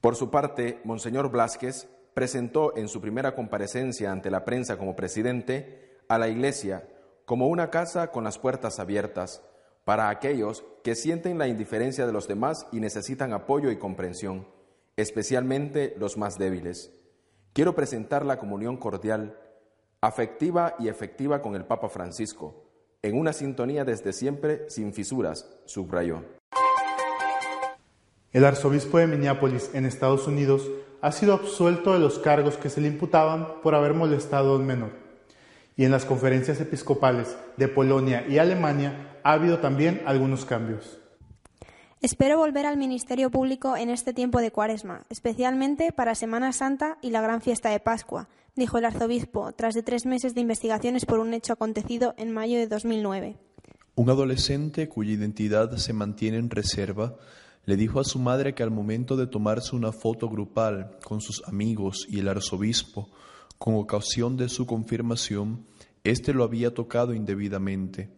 Por 0.00 0.16
su 0.16 0.30
parte, 0.30 0.80
Monseñor 0.82 1.30
Blázquez 1.30 1.88
presentó 2.14 2.76
en 2.76 2.88
su 2.88 3.00
primera 3.00 3.36
comparecencia 3.36 4.10
ante 4.10 4.30
la 4.30 4.44
prensa 4.44 4.76
como 4.76 4.96
presidente 4.96 5.89
a 6.10 6.18
la 6.18 6.28
Iglesia 6.28 6.88
como 7.24 7.46
una 7.46 7.70
casa 7.70 8.10
con 8.10 8.24
las 8.24 8.36
puertas 8.36 8.80
abiertas 8.80 9.42
para 9.84 10.08
aquellos 10.08 10.64
que 10.82 10.96
sienten 10.96 11.38
la 11.38 11.46
indiferencia 11.46 12.04
de 12.04 12.12
los 12.12 12.26
demás 12.26 12.66
y 12.72 12.80
necesitan 12.80 13.32
apoyo 13.32 13.70
y 13.70 13.78
comprensión, 13.78 14.48
especialmente 14.96 15.94
los 15.98 16.18
más 16.18 16.36
débiles. 16.36 16.92
Quiero 17.52 17.76
presentar 17.76 18.26
la 18.26 18.40
comunión 18.40 18.76
cordial, 18.76 19.38
afectiva 20.00 20.74
y 20.80 20.88
efectiva 20.88 21.40
con 21.40 21.54
el 21.54 21.64
Papa 21.64 21.88
Francisco, 21.88 22.64
en 23.02 23.16
una 23.16 23.32
sintonía 23.32 23.84
desde 23.84 24.12
siempre 24.12 24.68
sin 24.68 24.92
fisuras, 24.92 25.48
subrayó. 25.64 26.24
El 28.32 28.44
arzobispo 28.44 28.98
de 28.98 29.06
Minneapolis, 29.06 29.70
en 29.74 29.86
Estados 29.86 30.26
Unidos, 30.26 30.68
ha 31.02 31.12
sido 31.12 31.34
absuelto 31.34 31.92
de 31.92 32.00
los 32.00 32.18
cargos 32.18 32.56
que 32.56 32.68
se 32.68 32.80
le 32.80 32.88
imputaban 32.88 33.60
por 33.62 33.76
haber 33.76 33.94
molestado 33.94 34.54
a 34.54 34.56
un 34.56 34.66
menor. 34.66 34.99
Y 35.80 35.86
en 35.86 35.92
las 35.92 36.04
conferencias 36.04 36.60
episcopales 36.60 37.38
de 37.56 37.66
Polonia 37.66 38.26
y 38.28 38.36
Alemania 38.36 39.18
ha 39.22 39.32
habido 39.32 39.60
también 39.60 40.02
algunos 40.04 40.44
cambios. 40.44 40.98
Espero 42.02 42.36
volver 42.36 42.66
al 42.66 42.76
ministerio 42.76 43.30
público 43.30 43.78
en 43.78 43.88
este 43.88 44.12
tiempo 44.12 44.42
de 44.42 44.50
cuaresma, 44.50 45.06
especialmente 45.08 45.90
para 45.90 46.14
Semana 46.14 46.52
Santa 46.52 46.98
y 47.00 47.08
la 47.08 47.22
gran 47.22 47.40
fiesta 47.40 47.70
de 47.70 47.80
Pascua, 47.80 48.28
dijo 48.56 48.76
el 48.76 48.84
arzobispo, 48.84 49.52
tras 49.52 49.72
de 49.72 49.82
tres 49.82 50.04
meses 50.04 50.34
de 50.34 50.42
investigaciones 50.42 51.06
por 51.06 51.18
un 51.18 51.32
hecho 51.32 51.54
acontecido 51.54 52.12
en 52.18 52.30
mayo 52.30 52.58
de 52.58 52.66
2009. 52.66 53.38
Un 53.94 54.10
adolescente 54.10 54.86
cuya 54.86 55.12
identidad 55.12 55.74
se 55.78 55.94
mantiene 55.94 56.36
en 56.36 56.50
reserva 56.50 57.16
le 57.64 57.78
dijo 57.78 58.00
a 58.00 58.04
su 58.04 58.18
madre 58.18 58.54
que 58.54 58.62
al 58.62 58.70
momento 58.70 59.16
de 59.16 59.26
tomarse 59.26 59.74
una 59.74 59.92
foto 59.92 60.28
grupal 60.28 60.98
con 61.02 61.22
sus 61.22 61.42
amigos 61.48 62.06
y 62.06 62.18
el 62.18 62.28
arzobispo, 62.28 63.08
con 63.60 63.74
ocasión 63.74 64.38
de 64.38 64.48
su 64.48 64.64
confirmación, 64.64 65.66
éste 66.02 66.32
lo 66.32 66.44
había 66.44 66.72
tocado 66.72 67.12
indebidamente. 67.12 68.08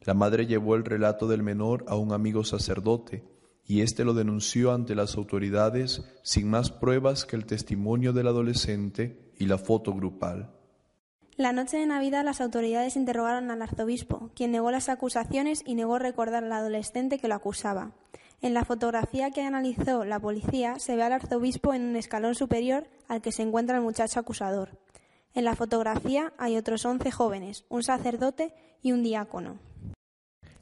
La 0.00 0.14
madre 0.14 0.46
llevó 0.46 0.74
el 0.74 0.84
relato 0.84 1.28
del 1.28 1.44
menor 1.44 1.84
a 1.86 1.94
un 1.94 2.12
amigo 2.12 2.42
sacerdote, 2.42 3.22
y 3.64 3.82
éste 3.82 4.04
lo 4.04 4.14
denunció 4.14 4.72
ante 4.72 4.96
las 4.96 5.14
autoridades 5.14 6.02
sin 6.24 6.50
más 6.50 6.72
pruebas 6.72 7.24
que 7.24 7.36
el 7.36 7.46
testimonio 7.46 8.12
del 8.12 8.26
adolescente 8.26 9.32
y 9.38 9.46
la 9.46 9.58
foto 9.58 9.94
grupal. 9.94 10.50
La 11.36 11.52
noche 11.52 11.76
de 11.76 11.86
Navidad 11.86 12.24
las 12.24 12.40
autoridades 12.40 12.96
interrogaron 12.96 13.52
al 13.52 13.62
arzobispo, 13.62 14.32
quien 14.34 14.50
negó 14.50 14.72
las 14.72 14.88
acusaciones 14.88 15.62
y 15.64 15.76
negó 15.76 16.00
recordar 16.00 16.42
al 16.42 16.52
adolescente 16.52 17.20
que 17.20 17.28
lo 17.28 17.36
acusaba. 17.36 17.92
En 18.42 18.54
la 18.54 18.64
fotografía 18.64 19.30
que 19.30 19.42
analizó 19.42 20.06
la 20.06 20.18
policía 20.18 20.78
se 20.78 20.96
ve 20.96 21.02
al 21.02 21.12
arzobispo 21.12 21.74
en 21.74 21.82
un 21.82 21.96
escalón 21.96 22.34
superior 22.34 22.86
al 23.06 23.20
que 23.20 23.32
se 23.32 23.42
encuentra 23.42 23.76
el 23.76 23.82
muchacho 23.82 24.18
acusador. 24.18 24.78
En 25.34 25.44
la 25.44 25.54
fotografía 25.54 26.32
hay 26.38 26.56
otros 26.56 26.86
once 26.86 27.10
jóvenes, 27.10 27.66
un 27.68 27.82
sacerdote 27.82 28.54
y 28.80 28.92
un 28.92 29.02
diácono. 29.02 29.58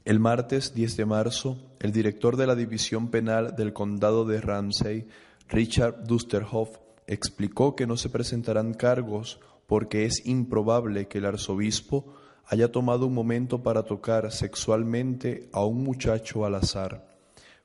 El 0.05 0.19
martes 0.19 0.75
10 0.75 0.97
de 0.97 1.07
marzo, 1.07 1.57
el 1.79 1.93
director 1.93 2.37
de 2.37 2.49
la 2.49 2.57
División 2.57 3.13
Penal 3.13 3.55
del 3.55 3.73
Condado 3.73 4.25
de 4.25 4.41
Ramsey, 4.41 5.07
Richard 5.49 6.03
Dusterhoff, 6.03 6.79
explicó 7.07 7.77
que 7.77 7.87
no 7.87 7.97
se 7.97 8.09
presentarán 8.09 8.75
cargos 8.75 9.39
porque 9.69 10.05
es 10.05 10.27
improbable 10.27 11.07
que 11.07 11.19
el 11.19 11.27
arzobispo 11.27 12.13
haya 12.45 12.73
tomado 12.73 13.07
un 13.07 13.15
momento 13.15 13.63
para 13.63 13.85
tocar 13.85 14.33
sexualmente 14.33 15.49
a 15.53 15.65
un 15.65 15.85
muchacho 15.85 16.45
al 16.45 16.57
azar 16.57 17.08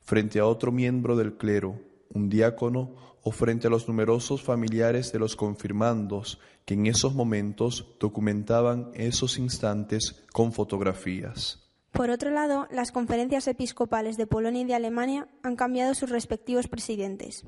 frente 0.04 0.38
a 0.38 0.46
otro 0.46 0.70
miembro 0.70 1.16
del 1.16 1.36
clero, 1.36 1.80
un 2.12 2.28
diácono, 2.28 2.94
o 3.24 3.32
frente 3.32 3.66
a 3.66 3.70
los 3.70 3.88
numerosos 3.88 4.42
familiares 4.42 5.10
de 5.10 5.18
los 5.18 5.34
confirmandos 5.34 6.38
que 6.66 6.74
en 6.74 6.86
esos 6.86 7.14
momentos 7.14 7.96
documentaban 7.98 8.90
esos 8.94 9.38
instantes 9.38 10.22
con 10.32 10.52
fotografías. 10.52 11.64
Por 11.90 12.10
otro 12.10 12.30
lado, 12.30 12.66
las 12.70 12.92
conferencias 12.92 13.48
episcopales 13.48 14.16
de 14.16 14.26
Polonia 14.26 14.62
y 14.62 14.64
de 14.66 14.74
Alemania 14.74 15.28
han 15.42 15.56
cambiado 15.56 15.94
sus 15.94 16.10
respectivos 16.10 16.68
presidentes. 16.68 17.46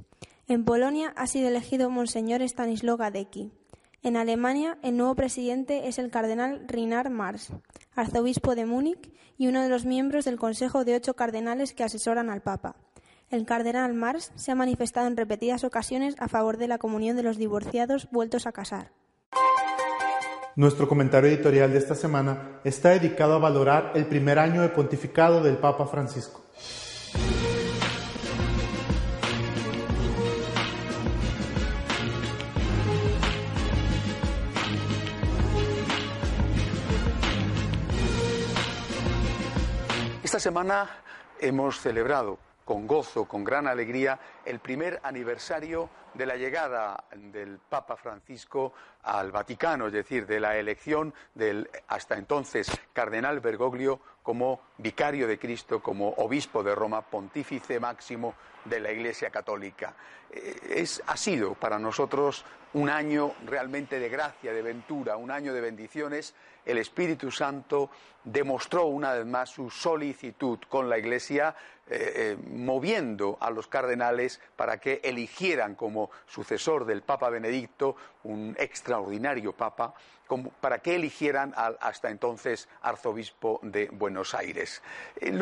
En 0.49 0.65
Polonia 0.65 1.13
ha 1.17 1.27
sido 1.27 1.49
elegido 1.49 1.91
Monseñor 1.91 2.41
Stanislaw 2.43 2.97
Gadecki. 2.97 3.51
En 4.03 4.17
Alemania, 4.17 4.79
el 4.83 4.97
nuevo 4.97 5.15
presidente 5.15 5.89
es 5.89 5.99
el 5.99 6.11
cardenal 6.11 6.65
Reinhard 6.69 7.11
Mars, 7.11 7.53
arzobispo 7.95 8.55
de 8.55 8.67
Múnich 8.67 9.11
y 9.37 9.49
uno 9.49 9.63
de 9.63 9.69
los 9.69 9.85
miembros 9.85 10.25
del 10.25 10.39
Consejo 10.39 10.85
de 10.85 10.95
ocho 10.95 11.15
cardenales 11.15 11.75
que 11.75 11.85
asesoran 11.85 12.31
al 12.31 12.43
Papa. 12.43 12.77
El 13.29 13.45
cardenal 13.45 13.95
Mars 13.95 14.31
se 14.37 14.53
ha 14.53 14.55
manifestado 14.55 15.09
en 15.09 15.17
repetidas 15.17 15.65
ocasiones 15.65 16.15
a 16.19 16.29
favor 16.29 16.59
de 16.59 16.69
la 16.69 16.79
comunión 16.79 17.17
de 17.17 17.25
los 17.25 17.37
divorciados 17.37 18.09
vueltos 18.13 18.47
a 18.47 18.53
casar. 18.53 18.93
Nuestro 20.55 20.89
comentario 20.89 21.29
editorial 21.29 21.73
de 21.73 21.79
esta 21.79 21.95
semana 21.95 22.61
está 22.65 22.91
dedicado 22.91 23.35
a 23.35 23.39
valorar 23.39 23.93
el 23.95 24.07
primer 24.07 24.39
año 24.39 24.63
de 24.63 24.69
pontificado 24.69 25.43
del 25.43 25.59
Papa 25.59 25.87
Francisco. 25.87 26.46
Esta 40.27 40.41
semana 40.41 40.91
hemos 41.39 41.79
celebrado 41.79 42.37
con 42.65 42.89
gozo, 42.89 43.27
con 43.27 43.45
gran 43.45 43.69
alegría, 43.69 44.19
el 44.47 44.61
primer 44.61 45.01
aniversario 45.03 45.91
de 46.15 46.27
la 46.27 46.37
llegada 46.37 47.05
del 47.15 47.59
Papa 47.59 47.97
Francisco 47.97 48.73
al 49.03 49.31
Vaticano, 49.31 49.89
es 49.89 49.93
decir, 49.93 50.27
de 50.27 50.41
la 50.41 50.57
elección 50.57 51.13
del 51.35 51.69
hasta 51.89 52.17
entonces 52.17 52.71
cardenal 52.93 53.41
Bergoglio 53.41 54.01
como 54.23 54.61
vicario 54.79 55.27
de 55.29 55.39
Cristo, 55.39 55.81
como 55.81 56.09
obispo 56.17 56.63
de 56.63 56.75
Roma, 56.75 57.03
pontífice 57.03 57.79
máximo 57.79 58.35
de 58.65 58.81
la 58.81 58.91
Iglesia 58.91 59.31
Católica. 59.31 59.95
Eh, 60.31 60.75
es, 60.77 61.03
ha 61.07 61.17
sido 61.17 61.55
para 61.55 61.79
nosotros 61.79 62.45
un 62.73 62.91
año 62.91 63.33
realmente 63.47 63.99
de 63.99 64.09
gracia, 64.09 64.53
de 64.53 64.63
ventura, 64.63 65.17
un 65.17 65.31
año 65.31 65.55
de 65.55 65.61
bendiciones. 65.61 66.35
El 66.65 66.79
Espíritu 66.79 67.31
Santo 67.31 67.91
demostró 68.25 68.87
una 68.87 69.13
vez 69.15 69.25
más 69.25 69.51
su 69.51 69.71
solicitud 69.71 70.59
con 70.69 70.89
la 70.89 70.99
Iglesia, 70.99 71.55
eh, 71.89 72.13
eh, 72.17 72.37
moviendo 72.51 73.39
a 73.41 73.51
los 73.51 73.69
cardenales 73.69 74.36
para 74.57 74.79
que 74.79 75.01
eligieran 75.03 75.75
como 75.75 76.11
sucesor 76.27 76.85
del 76.85 77.03
Papa 77.03 77.31
Benedicto, 77.31 77.97
un 78.25 78.57
extraordinario 78.59 79.53
Papa, 79.53 79.95
para 80.61 80.79
que 80.81 80.97
eligieran 80.97 81.53
al 81.57 81.79
hasta 81.81 82.11
entonces 82.11 82.69
arzobispo 82.83 83.61
de 83.63 83.89
Buenos 83.89 84.35
Aires. 84.35 84.83
Eh, 85.21 85.39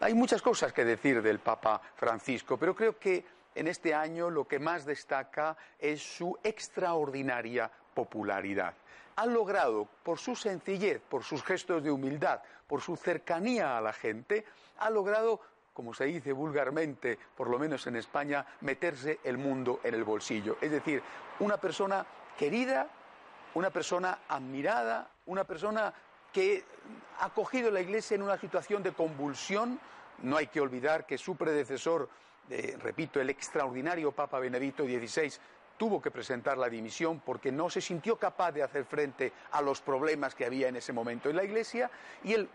hay 0.00 0.14
muchas 0.14 0.42
cosas 0.42 0.72
que 0.72 0.84
decir 0.84 1.22
del 1.22 1.38
Papa 1.38 1.80
Francisco, 1.96 2.56
pero 2.56 2.74
creo 2.74 2.98
que 2.98 3.24
en 3.54 3.68
este 3.68 3.94
año 3.94 4.30
lo 4.30 4.46
que 4.46 4.58
más 4.58 4.84
destaca 4.84 5.56
es 5.78 6.02
su 6.02 6.38
extraordinaria 6.42 7.70
popularidad. 7.94 8.74
Ha 9.16 9.26
logrado, 9.26 9.88
por 10.02 10.18
su 10.18 10.36
sencillez, 10.36 11.00
por 11.00 11.24
sus 11.24 11.42
gestos 11.42 11.82
de 11.82 11.90
humildad, 11.90 12.42
por 12.66 12.82
su 12.82 12.96
cercanía 12.96 13.78
a 13.78 13.80
la 13.80 13.94
gente, 13.94 14.44
ha 14.78 14.90
logrado 14.90 15.40
como 15.76 15.92
se 15.92 16.06
dice 16.06 16.32
vulgarmente, 16.32 17.18
por 17.36 17.50
lo 17.50 17.58
menos 17.58 17.86
en 17.86 17.96
España, 17.96 18.46
meterse 18.62 19.20
el 19.22 19.36
mundo 19.36 19.80
en 19.84 19.94
el 19.94 20.04
bolsillo. 20.04 20.56
Es 20.62 20.70
decir, 20.70 21.02
una 21.40 21.58
persona 21.58 22.06
querida, 22.38 22.88
una 23.52 23.68
persona 23.68 24.20
admirada, 24.26 25.10
una 25.26 25.44
persona 25.44 25.92
que 26.32 26.64
ha 27.20 27.28
cogido 27.28 27.70
la 27.70 27.82
Iglesia 27.82 28.14
en 28.14 28.22
una 28.22 28.38
situación 28.38 28.82
de 28.82 28.92
convulsión. 28.92 29.78
No 30.22 30.38
hay 30.38 30.46
que 30.46 30.62
olvidar 30.62 31.04
que 31.04 31.18
su 31.18 31.36
predecesor, 31.36 32.08
eh, 32.48 32.78
repito, 32.80 33.20
el 33.20 33.28
extraordinario 33.28 34.12
Papa 34.12 34.38
Benedicto 34.38 34.84
XVI, 34.84 35.30
tuvo 35.76 36.00
que 36.00 36.10
presentar 36.10 36.56
la 36.56 36.70
dimisión 36.70 37.20
porque 37.20 37.52
no 37.52 37.68
se 37.68 37.82
sintió 37.82 38.16
capaz 38.16 38.52
de 38.52 38.62
hacer 38.62 38.86
frente 38.86 39.30
a 39.52 39.60
los 39.60 39.82
problemas 39.82 40.34
que 40.34 40.46
había 40.46 40.68
en 40.68 40.76
ese 40.76 40.94
momento 40.94 41.28
en 41.28 41.36
la 41.36 41.44
Iglesia 41.44 41.90
y 42.24 42.32
él, 42.32 42.48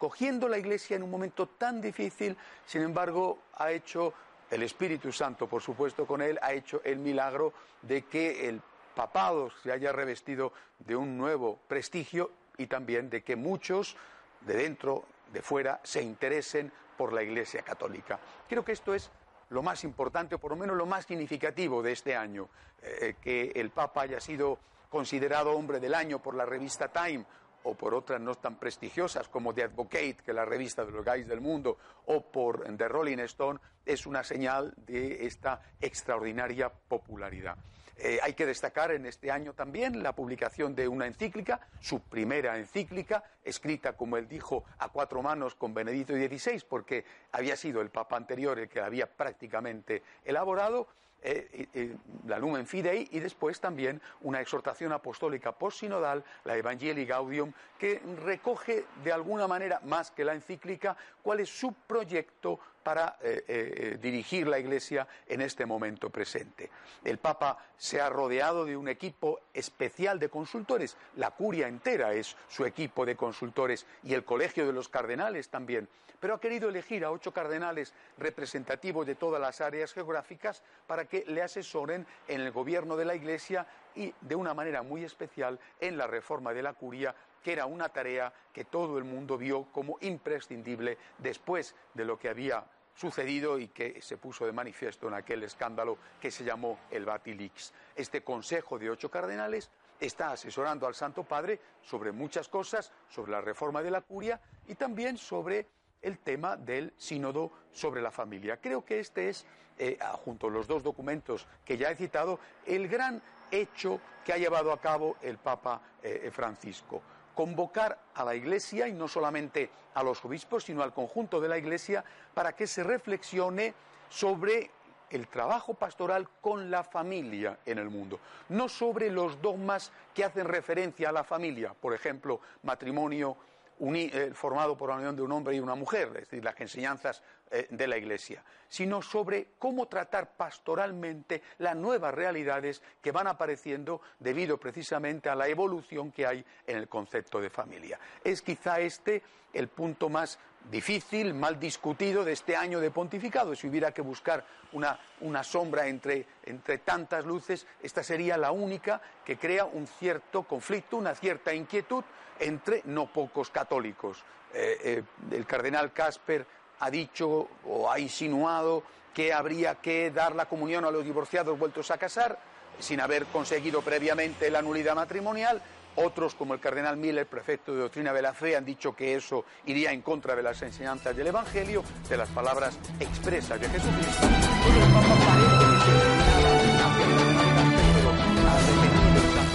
cogiendo 0.00 0.48
la 0.48 0.56
Iglesia 0.56 0.96
en 0.96 1.02
un 1.02 1.10
momento 1.10 1.46
tan 1.46 1.78
difícil, 1.78 2.34
sin 2.64 2.80
embargo, 2.80 3.38
ha 3.56 3.70
hecho 3.70 4.14
el 4.50 4.62
Espíritu 4.62 5.12
Santo, 5.12 5.46
por 5.46 5.60
supuesto, 5.60 6.06
con 6.06 6.22
él, 6.22 6.38
ha 6.40 6.54
hecho 6.54 6.80
el 6.84 6.98
milagro 6.98 7.52
de 7.82 8.06
que 8.06 8.48
el 8.48 8.62
papado 8.94 9.50
se 9.62 9.70
haya 9.70 9.92
revestido 9.92 10.54
de 10.78 10.96
un 10.96 11.18
nuevo 11.18 11.58
prestigio 11.68 12.30
y 12.56 12.66
también 12.66 13.10
de 13.10 13.22
que 13.22 13.36
muchos 13.36 13.94
de 14.40 14.54
dentro, 14.54 15.04
de 15.34 15.42
fuera, 15.42 15.80
se 15.82 16.00
interesen 16.00 16.72
por 16.96 17.12
la 17.12 17.22
Iglesia 17.22 17.60
Católica. 17.60 18.18
Creo 18.48 18.64
que 18.64 18.72
esto 18.72 18.94
es 18.94 19.10
lo 19.50 19.62
más 19.62 19.84
importante, 19.84 20.34
o 20.34 20.38
por 20.38 20.52
lo 20.52 20.56
menos 20.56 20.78
lo 20.78 20.86
más 20.86 21.04
significativo 21.04 21.82
de 21.82 21.92
este 21.92 22.16
año, 22.16 22.48
eh, 22.82 23.16
que 23.20 23.52
el 23.54 23.68
Papa 23.68 24.02
haya 24.02 24.18
sido 24.18 24.58
considerado 24.88 25.52
hombre 25.52 25.78
del 25.78 25.94
año 25.94 26.20
por 26.20 26.34
la 26.34 26.46
revista 26.46 26.88
Time 26.88 27.26
o 27.64 27.74
por 27.74 27.94
otras 27.94 28.20
no 28.20 28.34
tan 28.34 28.56
prestigiosas 28.56 29.28
como 29.28 29.54
The 29.54 29.64
Advocate, 29.64 30.18
que 30.24 30.30
es 30.30 30.34
la 30.34 30.44
revista 30.44 30.84
de 30.84 30.92
los 30.92 31.04
gays 31.04 31.26
del 31.26 31.40
mundo, 31.40 31.76
o 32.06 32.22
por 32.22 32.64
The 32.76 32.88
Rolling 32.88 33.18
Stone, 33.20 33.60
es 33.84 34.06
una 34.06 34.24
señal 34.24 34.74
de 34.76 35.26
esta 35.26 35.60
extraordinaria 35.80 36.70
popularidad. 36.70 37.56
Eh, 38.02 38.18
hay 38.22 38.32
que 38.32 38.46
destacar 38.46 38.92
en 38.92 39.04
este 39.04 39.30
año 39.30 39.52
también 39.52 40.02
la 40.02 40.14
publicación 40.14 40.74
de 40.74 40.88
una 40.88 41.06
encíclica, 41.06 41.60
su 41.80 42.00
primera 42.00 42.56
encíclica, 42.56 43.22
escrita, 43.44 43.94
como 43.94 44.16
él 44.16 44.26
dijo, 44.26 44.64
a 44.78 44.88
cuatro 44.88 45.20
manos 45.20 45.54
con 45.54 45.74
Benedicto 45.74 46.14
XVI, 46.14 46.64
porque 46.66 47.04
había 47.30 47.56
sido 47.56 47.82
el 47.82 47.90
Papa 47.90 48.16
anterior 48.16 48.58
el 48.58 48.70
que 48.70 48.80
la 48.80 48.86
había 48.86 49.06
prácticamente 49.06 50.02
elaborado, 50.24 50.88
eh, 51.22 51.96
la 52.26 52.38
Lumen 52.38 52.66
Fidei 52.66 53.08
y 53.12 53.20
después 53.20 53.60
también 53.60 54.00
una 54.22 54.40
exhortación 54.40 54.92
apostólica 54.92 55.52
post-sinodal, 55.52 56.24
la 56.44 56.56
Evangelii 56.56 57.04
Gaudium, 57.04 57.52
que 57.78 58.00
recoge 58.24 58.84
de 59.04 59.12
alguna 59.12 59.46
manera, 59.46 59.80
más 59.84 60.10
que 60.10 60.24
la 60.24 60.34
encíclica, 60.34 60.96
cuál 61.22 61.40
es 61.40 61.48
su 61.48 61.72
proyecto 61.72 62.58
para 62.82 63.18
eh, 63.22 63.44
eh, 63.46 63.98
dirigir 64.00 64.46
la 64.48 64.58
Iglesia 64.58 65.06
en 65.26 65.40
este 65.40 65.66
momento 65.66 66.10
presente. 66.10 66.70
El 67.04 67.18
Papa 67.18 67.58
se 67.76 68.00
ha 68.00 68.08
rodeado 68.08 68.64
de 68.64 68.76
un 68.76 68.88
equipo 68.88 69.40
especial 69.54 70.18
de 70.18 70.28
consultores, 70.28 70.96
la 71.16 71.30
curia 71.30 71.68
entera 71.68 72.12
es 72.12 72.36
su 72.48 72.64
equipo 72.64 73.06
de 73.06 73.16
consultores 73.16 73.86
y 74.02 74.14
el 74.14 74.24
Colegio 74.24 74.66
de 74.66 74.72
los 74.72 74.88
Cardenales 74.88 75.48
también 75.48 75.88
pero 76.20 76.34
ha 76.34 76.40
querido 76.40 76.68
elegir 76.68 77.04
a 77.04 77.10
ocho 77.10 77.32
cardenales 77.32 77.94
representativos 78.18 79.06
de 79.06 79.14
todas 79.14 79.40
las 79.40 79.60
áreas 79.60 79.92
geográficas 79.92 80.62
para 80.86 81.06
que 81.06 81.24
le 81.26 81.42
asesoren 81.42 82.06
en 82.28 82.42
el 82.42 82.52
gobierno 82.52 82.96
de 82.96 83.06
la 83.06 83.14
Iglesia 83.14 83.66
y, 83.94 84.14
de 84.20 84.34
una 84.34 84.54
manera 84.54 84.82
muy 84.82 85.02
especial, 85.02 85.58
en 85.80 85.96
la 85.96 86.06
reforma 86.06 86.52
de 86.52 86.62
la 86.62 86.74
curia 86.74 87.14
que 87.42 87.52
era 87.52 87.66
una 87.66 87.88
tarea 87.88 88.32
que 88.52 88.64
todo 88.64 88.98
el 88.98 89.04
mundo 89.04 89.38
vio 89.38 89.64
como 89.72 89.98
imprescindible 90.00 90.98
después 91.18 91.74
de 91.94 92.04
lo 92.04 92.18
que 92.18 92.28
había 92.28 92.64
sucedido 92.94 93.58
y 93.58 93.68
que 93.68 94.02
se 94.02 94.18
puso 94.18 94.44
de 94.44 94.52
manifiesto 94.52 95.08
en 95.08 95.14
aquel 95.14 95.42
escándalo 95.42 95.96
que 96.20 96.30
se 96.30 96.44
llamó 96.44 96.80
el 96.90 97.04
Batilix. 97.04 97.72
Este 97.96 98.22
Consejo 98.22 98.78
de 98.78 98.90
ocho 98.90 99.10
cardenales 99.10 99.70
está 99.98 100.32
asesorando 100.32 100.86
al 100.86 100.94
Santo 100.94 101.24
Padre 101.24 101.60
sobre 101.82 102.12
muchas 102.12 102.48
cosas, 102.48 102.92
sobre 103.08 103.32
la 103.32 103.40
reforma 103.40 103.82
de 103.82 103.90
la 103.90 104.00
curia 104.00 104.40
y 104.66 104.74
también 104.74 105.16
sobre 105.16 105.66
el 106.02 106.18
tema 106.18 106.56
del 106.56 106.92
sínodo 106.96 107.50
sobre 107.70 108.00
la 108.00 108.10
familia. 108.10 108.58
Creo 108.58 108.84
que 108.84 109.00
este 109.00 109.28
es, 109.28 109.46
eh, 109.78 109.98
junto 110.24 110.46
a 110.46 110.50
los 110.50 110.66
dos 110.66 110.82
documentos 110.82 111.46
que 111.64 111.76
ya 111.76 111.90
he 111.90 111.96
citado, 111.96 112.38
el 112.66 112.88
gran 112.88 113.22
hecho 113.50 114.00
que 114.24 114.32
ha 114.32 114.38
llevado 114.38 114.72
a 114.72 114.80
cabo 114.80 115.16
el 115.22 115.38
Papa 115.38 115.80
eh, 116.02 116.30
Francisco. 116.32 117.02
Convocar 117.34 117.98
a 118.14 118.24
la 118.24 118.34
Iglesia, 118.34 118.88
y 118.88 118.92
no 118.92 119.08
solamente 119.08 119.70
a 119.94 120.02
los 120.02 120.24
obispos, 120.24 120.64
sino 120.64 120.82
al 120.82 120.92
conjunto 120.92 121.40
de 121.40 121.48
la 121.48 121.58
Iglesia, 121.58 122.04
para 122.34 122.52
que 122.52 122.66
se 122.66 122.82
reflexione 122.82 123.74
sobre 124.08 124.70
el 125.10 125.26
trabajo 125.28 125.74
pastoral 125.74 126.28
con 126.40 126.70
la 126.70 126.84
familia 126.84 127.58
en 127.66 127.78
el 127.78 127.90
mundo, 127.90 128.20
no 128.48 128.68
sobre 128.68 129.10
los 129.10 129.42
dogmas 129.42 129.92
que 130.14 130.24
hacen 130.24 130.46
referencia 130.46 131.08
a 131.08 131.12
la 131.12 131.24
familia, 131.24 131.74
por 131.74 131.94
ejemplo, 131.94 132.40
matrimonio 132.62 133.36
eh, 133.80 134.30
formado 134.34 134.76
por 134.76 134.90
la 134.90 134.96
unión 134.96 135.16
de 135.16 135.22
un 135.22 135.32
hombre 135.32 135.56
y 135.56 135.60
una 135.60 135.74
mujer, 135.74 136.08
es 136.08 136.28
decir, 136.28 136.44
las 136.44 136.60
enseñanzas 136.60 137.22
eh, 137.50 137.66
de 137.70 137.86
la 137.88 137.96
Iglesia, 137.96 138.44
sino 138.68 139.02
sobre 139.02 139.48
cómo 139.58 139.86
tratar 139.88 140.36
pastoralmente 140.36 141.42
las 141.58 141.74
nuevas 141.74 142.14
realidades 142.14 142.80
que 143.02 143.10
van 143.10 143.26
apareciendo 143.26 144.00
debido 144.18 144.58
precisamente 144.58 145.28
a 145.28 145.34
la 145.34 145.48
evolución 145.48 146.12
que 146.12 146.26
hay 146.26 146.44
en 146.66 146.76
el 146.76 146.88
concepto 146.88 147.40
de 147.40 147.50
familia. 147.50 147.98
Es 148.22 148.42
quizá 148.42 148.78
este 148.78 149.22
el 149.52 149.66
punto 149.66 150.08
más 150.08 150.38
difícil, 150.70 151.34
mal 151.34 151.58
discutido 151.58 152.24
de 152.24 152.32
este 152.32 152.54
año 152.54 152.80
de 152.80 152.90
pontificado. 152.90 153.54
Si 153.54 153.66
hubiera 153.66 153.92
que 153.92 154.02
buscar 154.02 154.44
una, 154.72 154.98
una 155.20 155.42
sombra 155.42 155.88
entre, 155.88 156.26
entre, 156.44 156.78
tantas 156.78 157.24
luces, 157.24 157.66
esta 157.82 158.02
sería 158.02 158.36
la 158.36 158.52
única 158.52 159.00
que 159.24 159.36
crea 159.36 159.64
un 159.64 159.86
cierto 159.86 160.44
conflicto, 160.44 160.96
una 160.96 161.14
cierta 161.14 161.52
inquietud 161.52 162.04
entre 162.38 162.82
no 162.84 163.12
pocos 163.12 163.50
católicos. 163.50 164.22
Eh, 164.52 164.78
eh, 164.82 165.02
el 165.30 165.46
cardenal 165.46 165.92
Casper 165.92 166.46
ha 166.80 166.90
dicho 166.90 167.48
o 167.66 167.90
ha 167.90 167.98
insinuado 167.98 168.82
que 169.14 169.32
habría 169.32 169.76
que 169.76 170.10
dar 170.10 170.34
la 170.34 170.46
comunión 170.46 170.84
a 170.84 170.90
los 170.90 171.04
divorciados 171.04 171.58
vueltos 171.58 171.90
a 171.90 171.98
casar 171.98 172.38
sin 172.78 173.00
haber 173.00 173.26
conseguido 173.26 173.82
previamente 173.82 174.50
la 174.50 174.62
nulidad 174.62 174.94
matrimonial. 174.94 175.60
Otros, 175.96 176.34
como 176.34 176.54
el 176.54 176.60
cardenal 176.60 176.96
Miller, 176.96 177.26
prefecto 177.26 177.74
de 177.74 177.80
doctrina 177.80 178.12
de 178.12 178.22
la 178.22 178.32
fe, 178.32 178.56
han 178.56 178.64
dicho 178.64 178.94
que 178.94 179.16
eso 179.16 179.44
iría 179.66 179.92
en 179.92 180.02
contra 180.02 180.36
de 180.36 180.42
las 180.42 180.62
enseñanzas 180.62 181.16
del 181.16 181.26
Evangelio, 181.26 181.82
de 182.08 182.16
las 182.16 182.28
palabras 182.30 182.78
expresas 183.00 183.60
de 183.60 183.68
Jesucristo. 183.68 184.26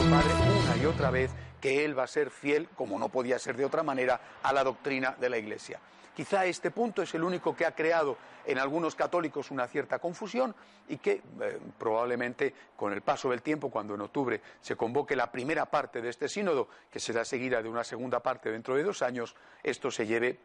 una 0.06 0.78
y 0.78 0.86
otra 0.86 1.10
vez 1.10 1.32
que 1.60 1.84
él 1.84 1.98
va 1.98 2.04
a 2.04 2.08
ser 2.08 2.30
fiel, 2.30 2.70
como 2.76 3.00
no 3.00 3.10
podía 3.10 3.40
ser 3.40 3.58
de 3.58 3.66
otra 3.66 3.82
manera, 3.82 4.20
a 4.44 4.54
la 4.54 4.64
doctrina 4.64 5.16
de 5.20 5.30
la 5.30 5.38
Iglesia. 5.38 5.80
Quizá 6.16 6.46
este 6.46 6.72
punto 6.72 7.02
es 7.02 7.14
el 7.14 7.26
único 7.26 7.54
que 7.54 7.66
ha 7.66 7.76
creado 7.76 8.18
en 8.46 8.58
algunos 8.58 8.96
católicos 8.96 9.52
una 9.52 9.68
cierta 9.68 10.00
confusión 10.00 10.56
y 10.88 10.98
que 10.98 11.22
eh, 11.42 11.60
probablemente 11.78 12.54
con 12.78 12.94
el 12.94 13.02
paso 13.02 13.32
del 13.32 13.42
tiempo, 13.42 13.70
cuando 13.70 13.96
en 13.96 14.02
octubre 14.02 14.42
se 14.62 14.78
convoque 14.78 15.14
la 15.16 15.30
primera 15.30 15.66
parte 15.66 16.02
de 16.02 16.10
este 16.10 16.30
sínodo, 16.30 16.70
que 16.90 17.02
será 17.02 17.26
seguida 17.26 17.62
de 17.62 17.68
una 17.68 17.84
segunda 17.84 18.22
parte 18.22 18.50
dentro 18.50 18.76
de 18.76 18.84
dos 18.84 19.02
años, 19.02 19.36
esto 19.62 19.92
se 19.92 20.08
lleve 20.08 20.40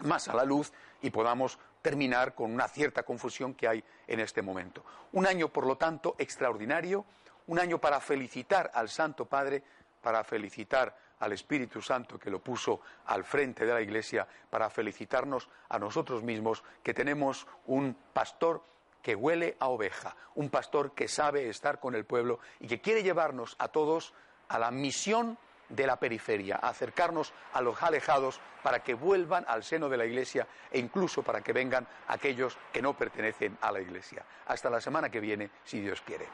más 0.00 0.26
a 0.26 0.34
la 0.34 0.44
luz 0.44 0.72
y 1.00 1.10
podamos 1.10 1.60
terminar 1.80 2.34
con 2.34 2.52
una 2.52 2.66
cierta 2.66 3.04
confusión 3.04 3.54
que 3.54 3.68
hay 3.68 3.84
en 4.08 4.18
este 4.18 4.42
momento. 4.42 4.84
Un 5.12 5.28
año, 5.28 5.48
por 5.48 5.64
lo 5.64 5.76
tanto, 5.76 6.16
extraordinario, 6.18 7.04
un 7.46 7.60
año 7.60 7.78
para 7.78 8.00
felicitar 8.00 8.72
al 8.74 8.88
Santo 8.88 9.26
Padre, 9.26 9.62
para 10.00 10.24
felicitar 10.24 11.03
al 11.24 11.32
Espíritu 11.32 11.80
Santo 11.80 12.18
que 12.18 12.30
lo 12.30 12.38
puso 12.38 12.82
al 13.06 13.24
frente 13.24 13.64
de 13.64 13.72
la 13.72 13.80
Iglesia 13.80 14.26
para 14.50 14.68
felicitarnos 14.68 15.48
a 15.70 15.78
nosotros 15.78 16.22
mismos 16.22 16.62
que 16.82 16.92
tenemos 16.92 17.46
un 17.66 17.96
pastor 18.12 18.62
que 19.00 19.14
huele 19.14 19.56
a 19.58 19.68
oveja, 19.68 20.16
un 20.34 20.50
pastor 20.50 20.92
que 20.92 21.08
sabe 21.08 21.48
estar 21.48 21.80
con 21.80 21.94
el 21.94 22.04
pueblo 22.04 22.40
y 22.60 22.66
que 22.66 22.80
quiere 22.80 23.02
llevarnos 23.02 23.56
a 23.58 23.68
todos 23.68 24.12
a 24.48 24.58
la 24.58 24.70
misión 24.70 25.38
de 25.68 25.86
la 25.86 25.98
periferia, 25.98 26.56
acercarnos 26.56 27.32
a 27.54 27.62
los 27.62 27.82
alejados 27.82 28.38
para 28.62 28.82
que 28.82 28.94
vuelvan 28.94 29.44
al 29.48 29.64
seno 29.64 29.88
de 29.88 29.96
la 29.96 30.04
Iglesia 30.04 30.46
e 30.70 30.78
incluso 30.78 31.22
para 31.22 31.40
que 31.40 31.54
vengan 31.54 31.86
aquellos 32.08 32.58
que 32.72 32.82
no 32.82 32.96
pertenecen 32.96 33.56
a 33.62 33.72
la 33.72 33.80
Iglesia. 33.80 34.24
Hasta 34.46 34.68
la 34.68 34.80
semana 34.80 35.10
que 35.10 35.20
viene, 35.20 35.50
si 35.64 35.80
Dios 35.80 36.02
quiere. 36.02 36.26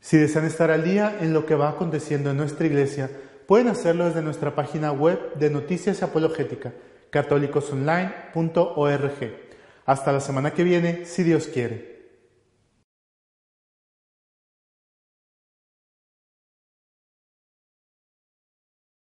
Si 0.00 0.18
desean 0.18 0.44
estar 0.44 0.70
al 0.70 0.84
día 0.84 1.16
en 1.20 1.32
lo 1.32 1.46
que 1.46 1.54
va 1.54 1.70
aconteciendo 1.70 2.30
en 2.30 2.36
nuestra 2.36 2.66
Iglesia, 2.66 3.10
pueden 3.46 3.68
hacerlo 3.68 4.06
desde 4.06 4.22
nuestra 4.22 4.54
página 4.54 4.92
web 4.92 5.34
de 5.34 5.50
Noticias 5.50 6.02
Apologética, 6.02 6.72
católicosonline.org. 7.10 9.44
Hasta 9.86 10.12
la 10.12 10.20
semana 10.20 10.52
que 10.52 10.64
viene, 10.64 11.04
si 11.04 11.22
Dios 11.22 11.46
quiere. 11.46 11.93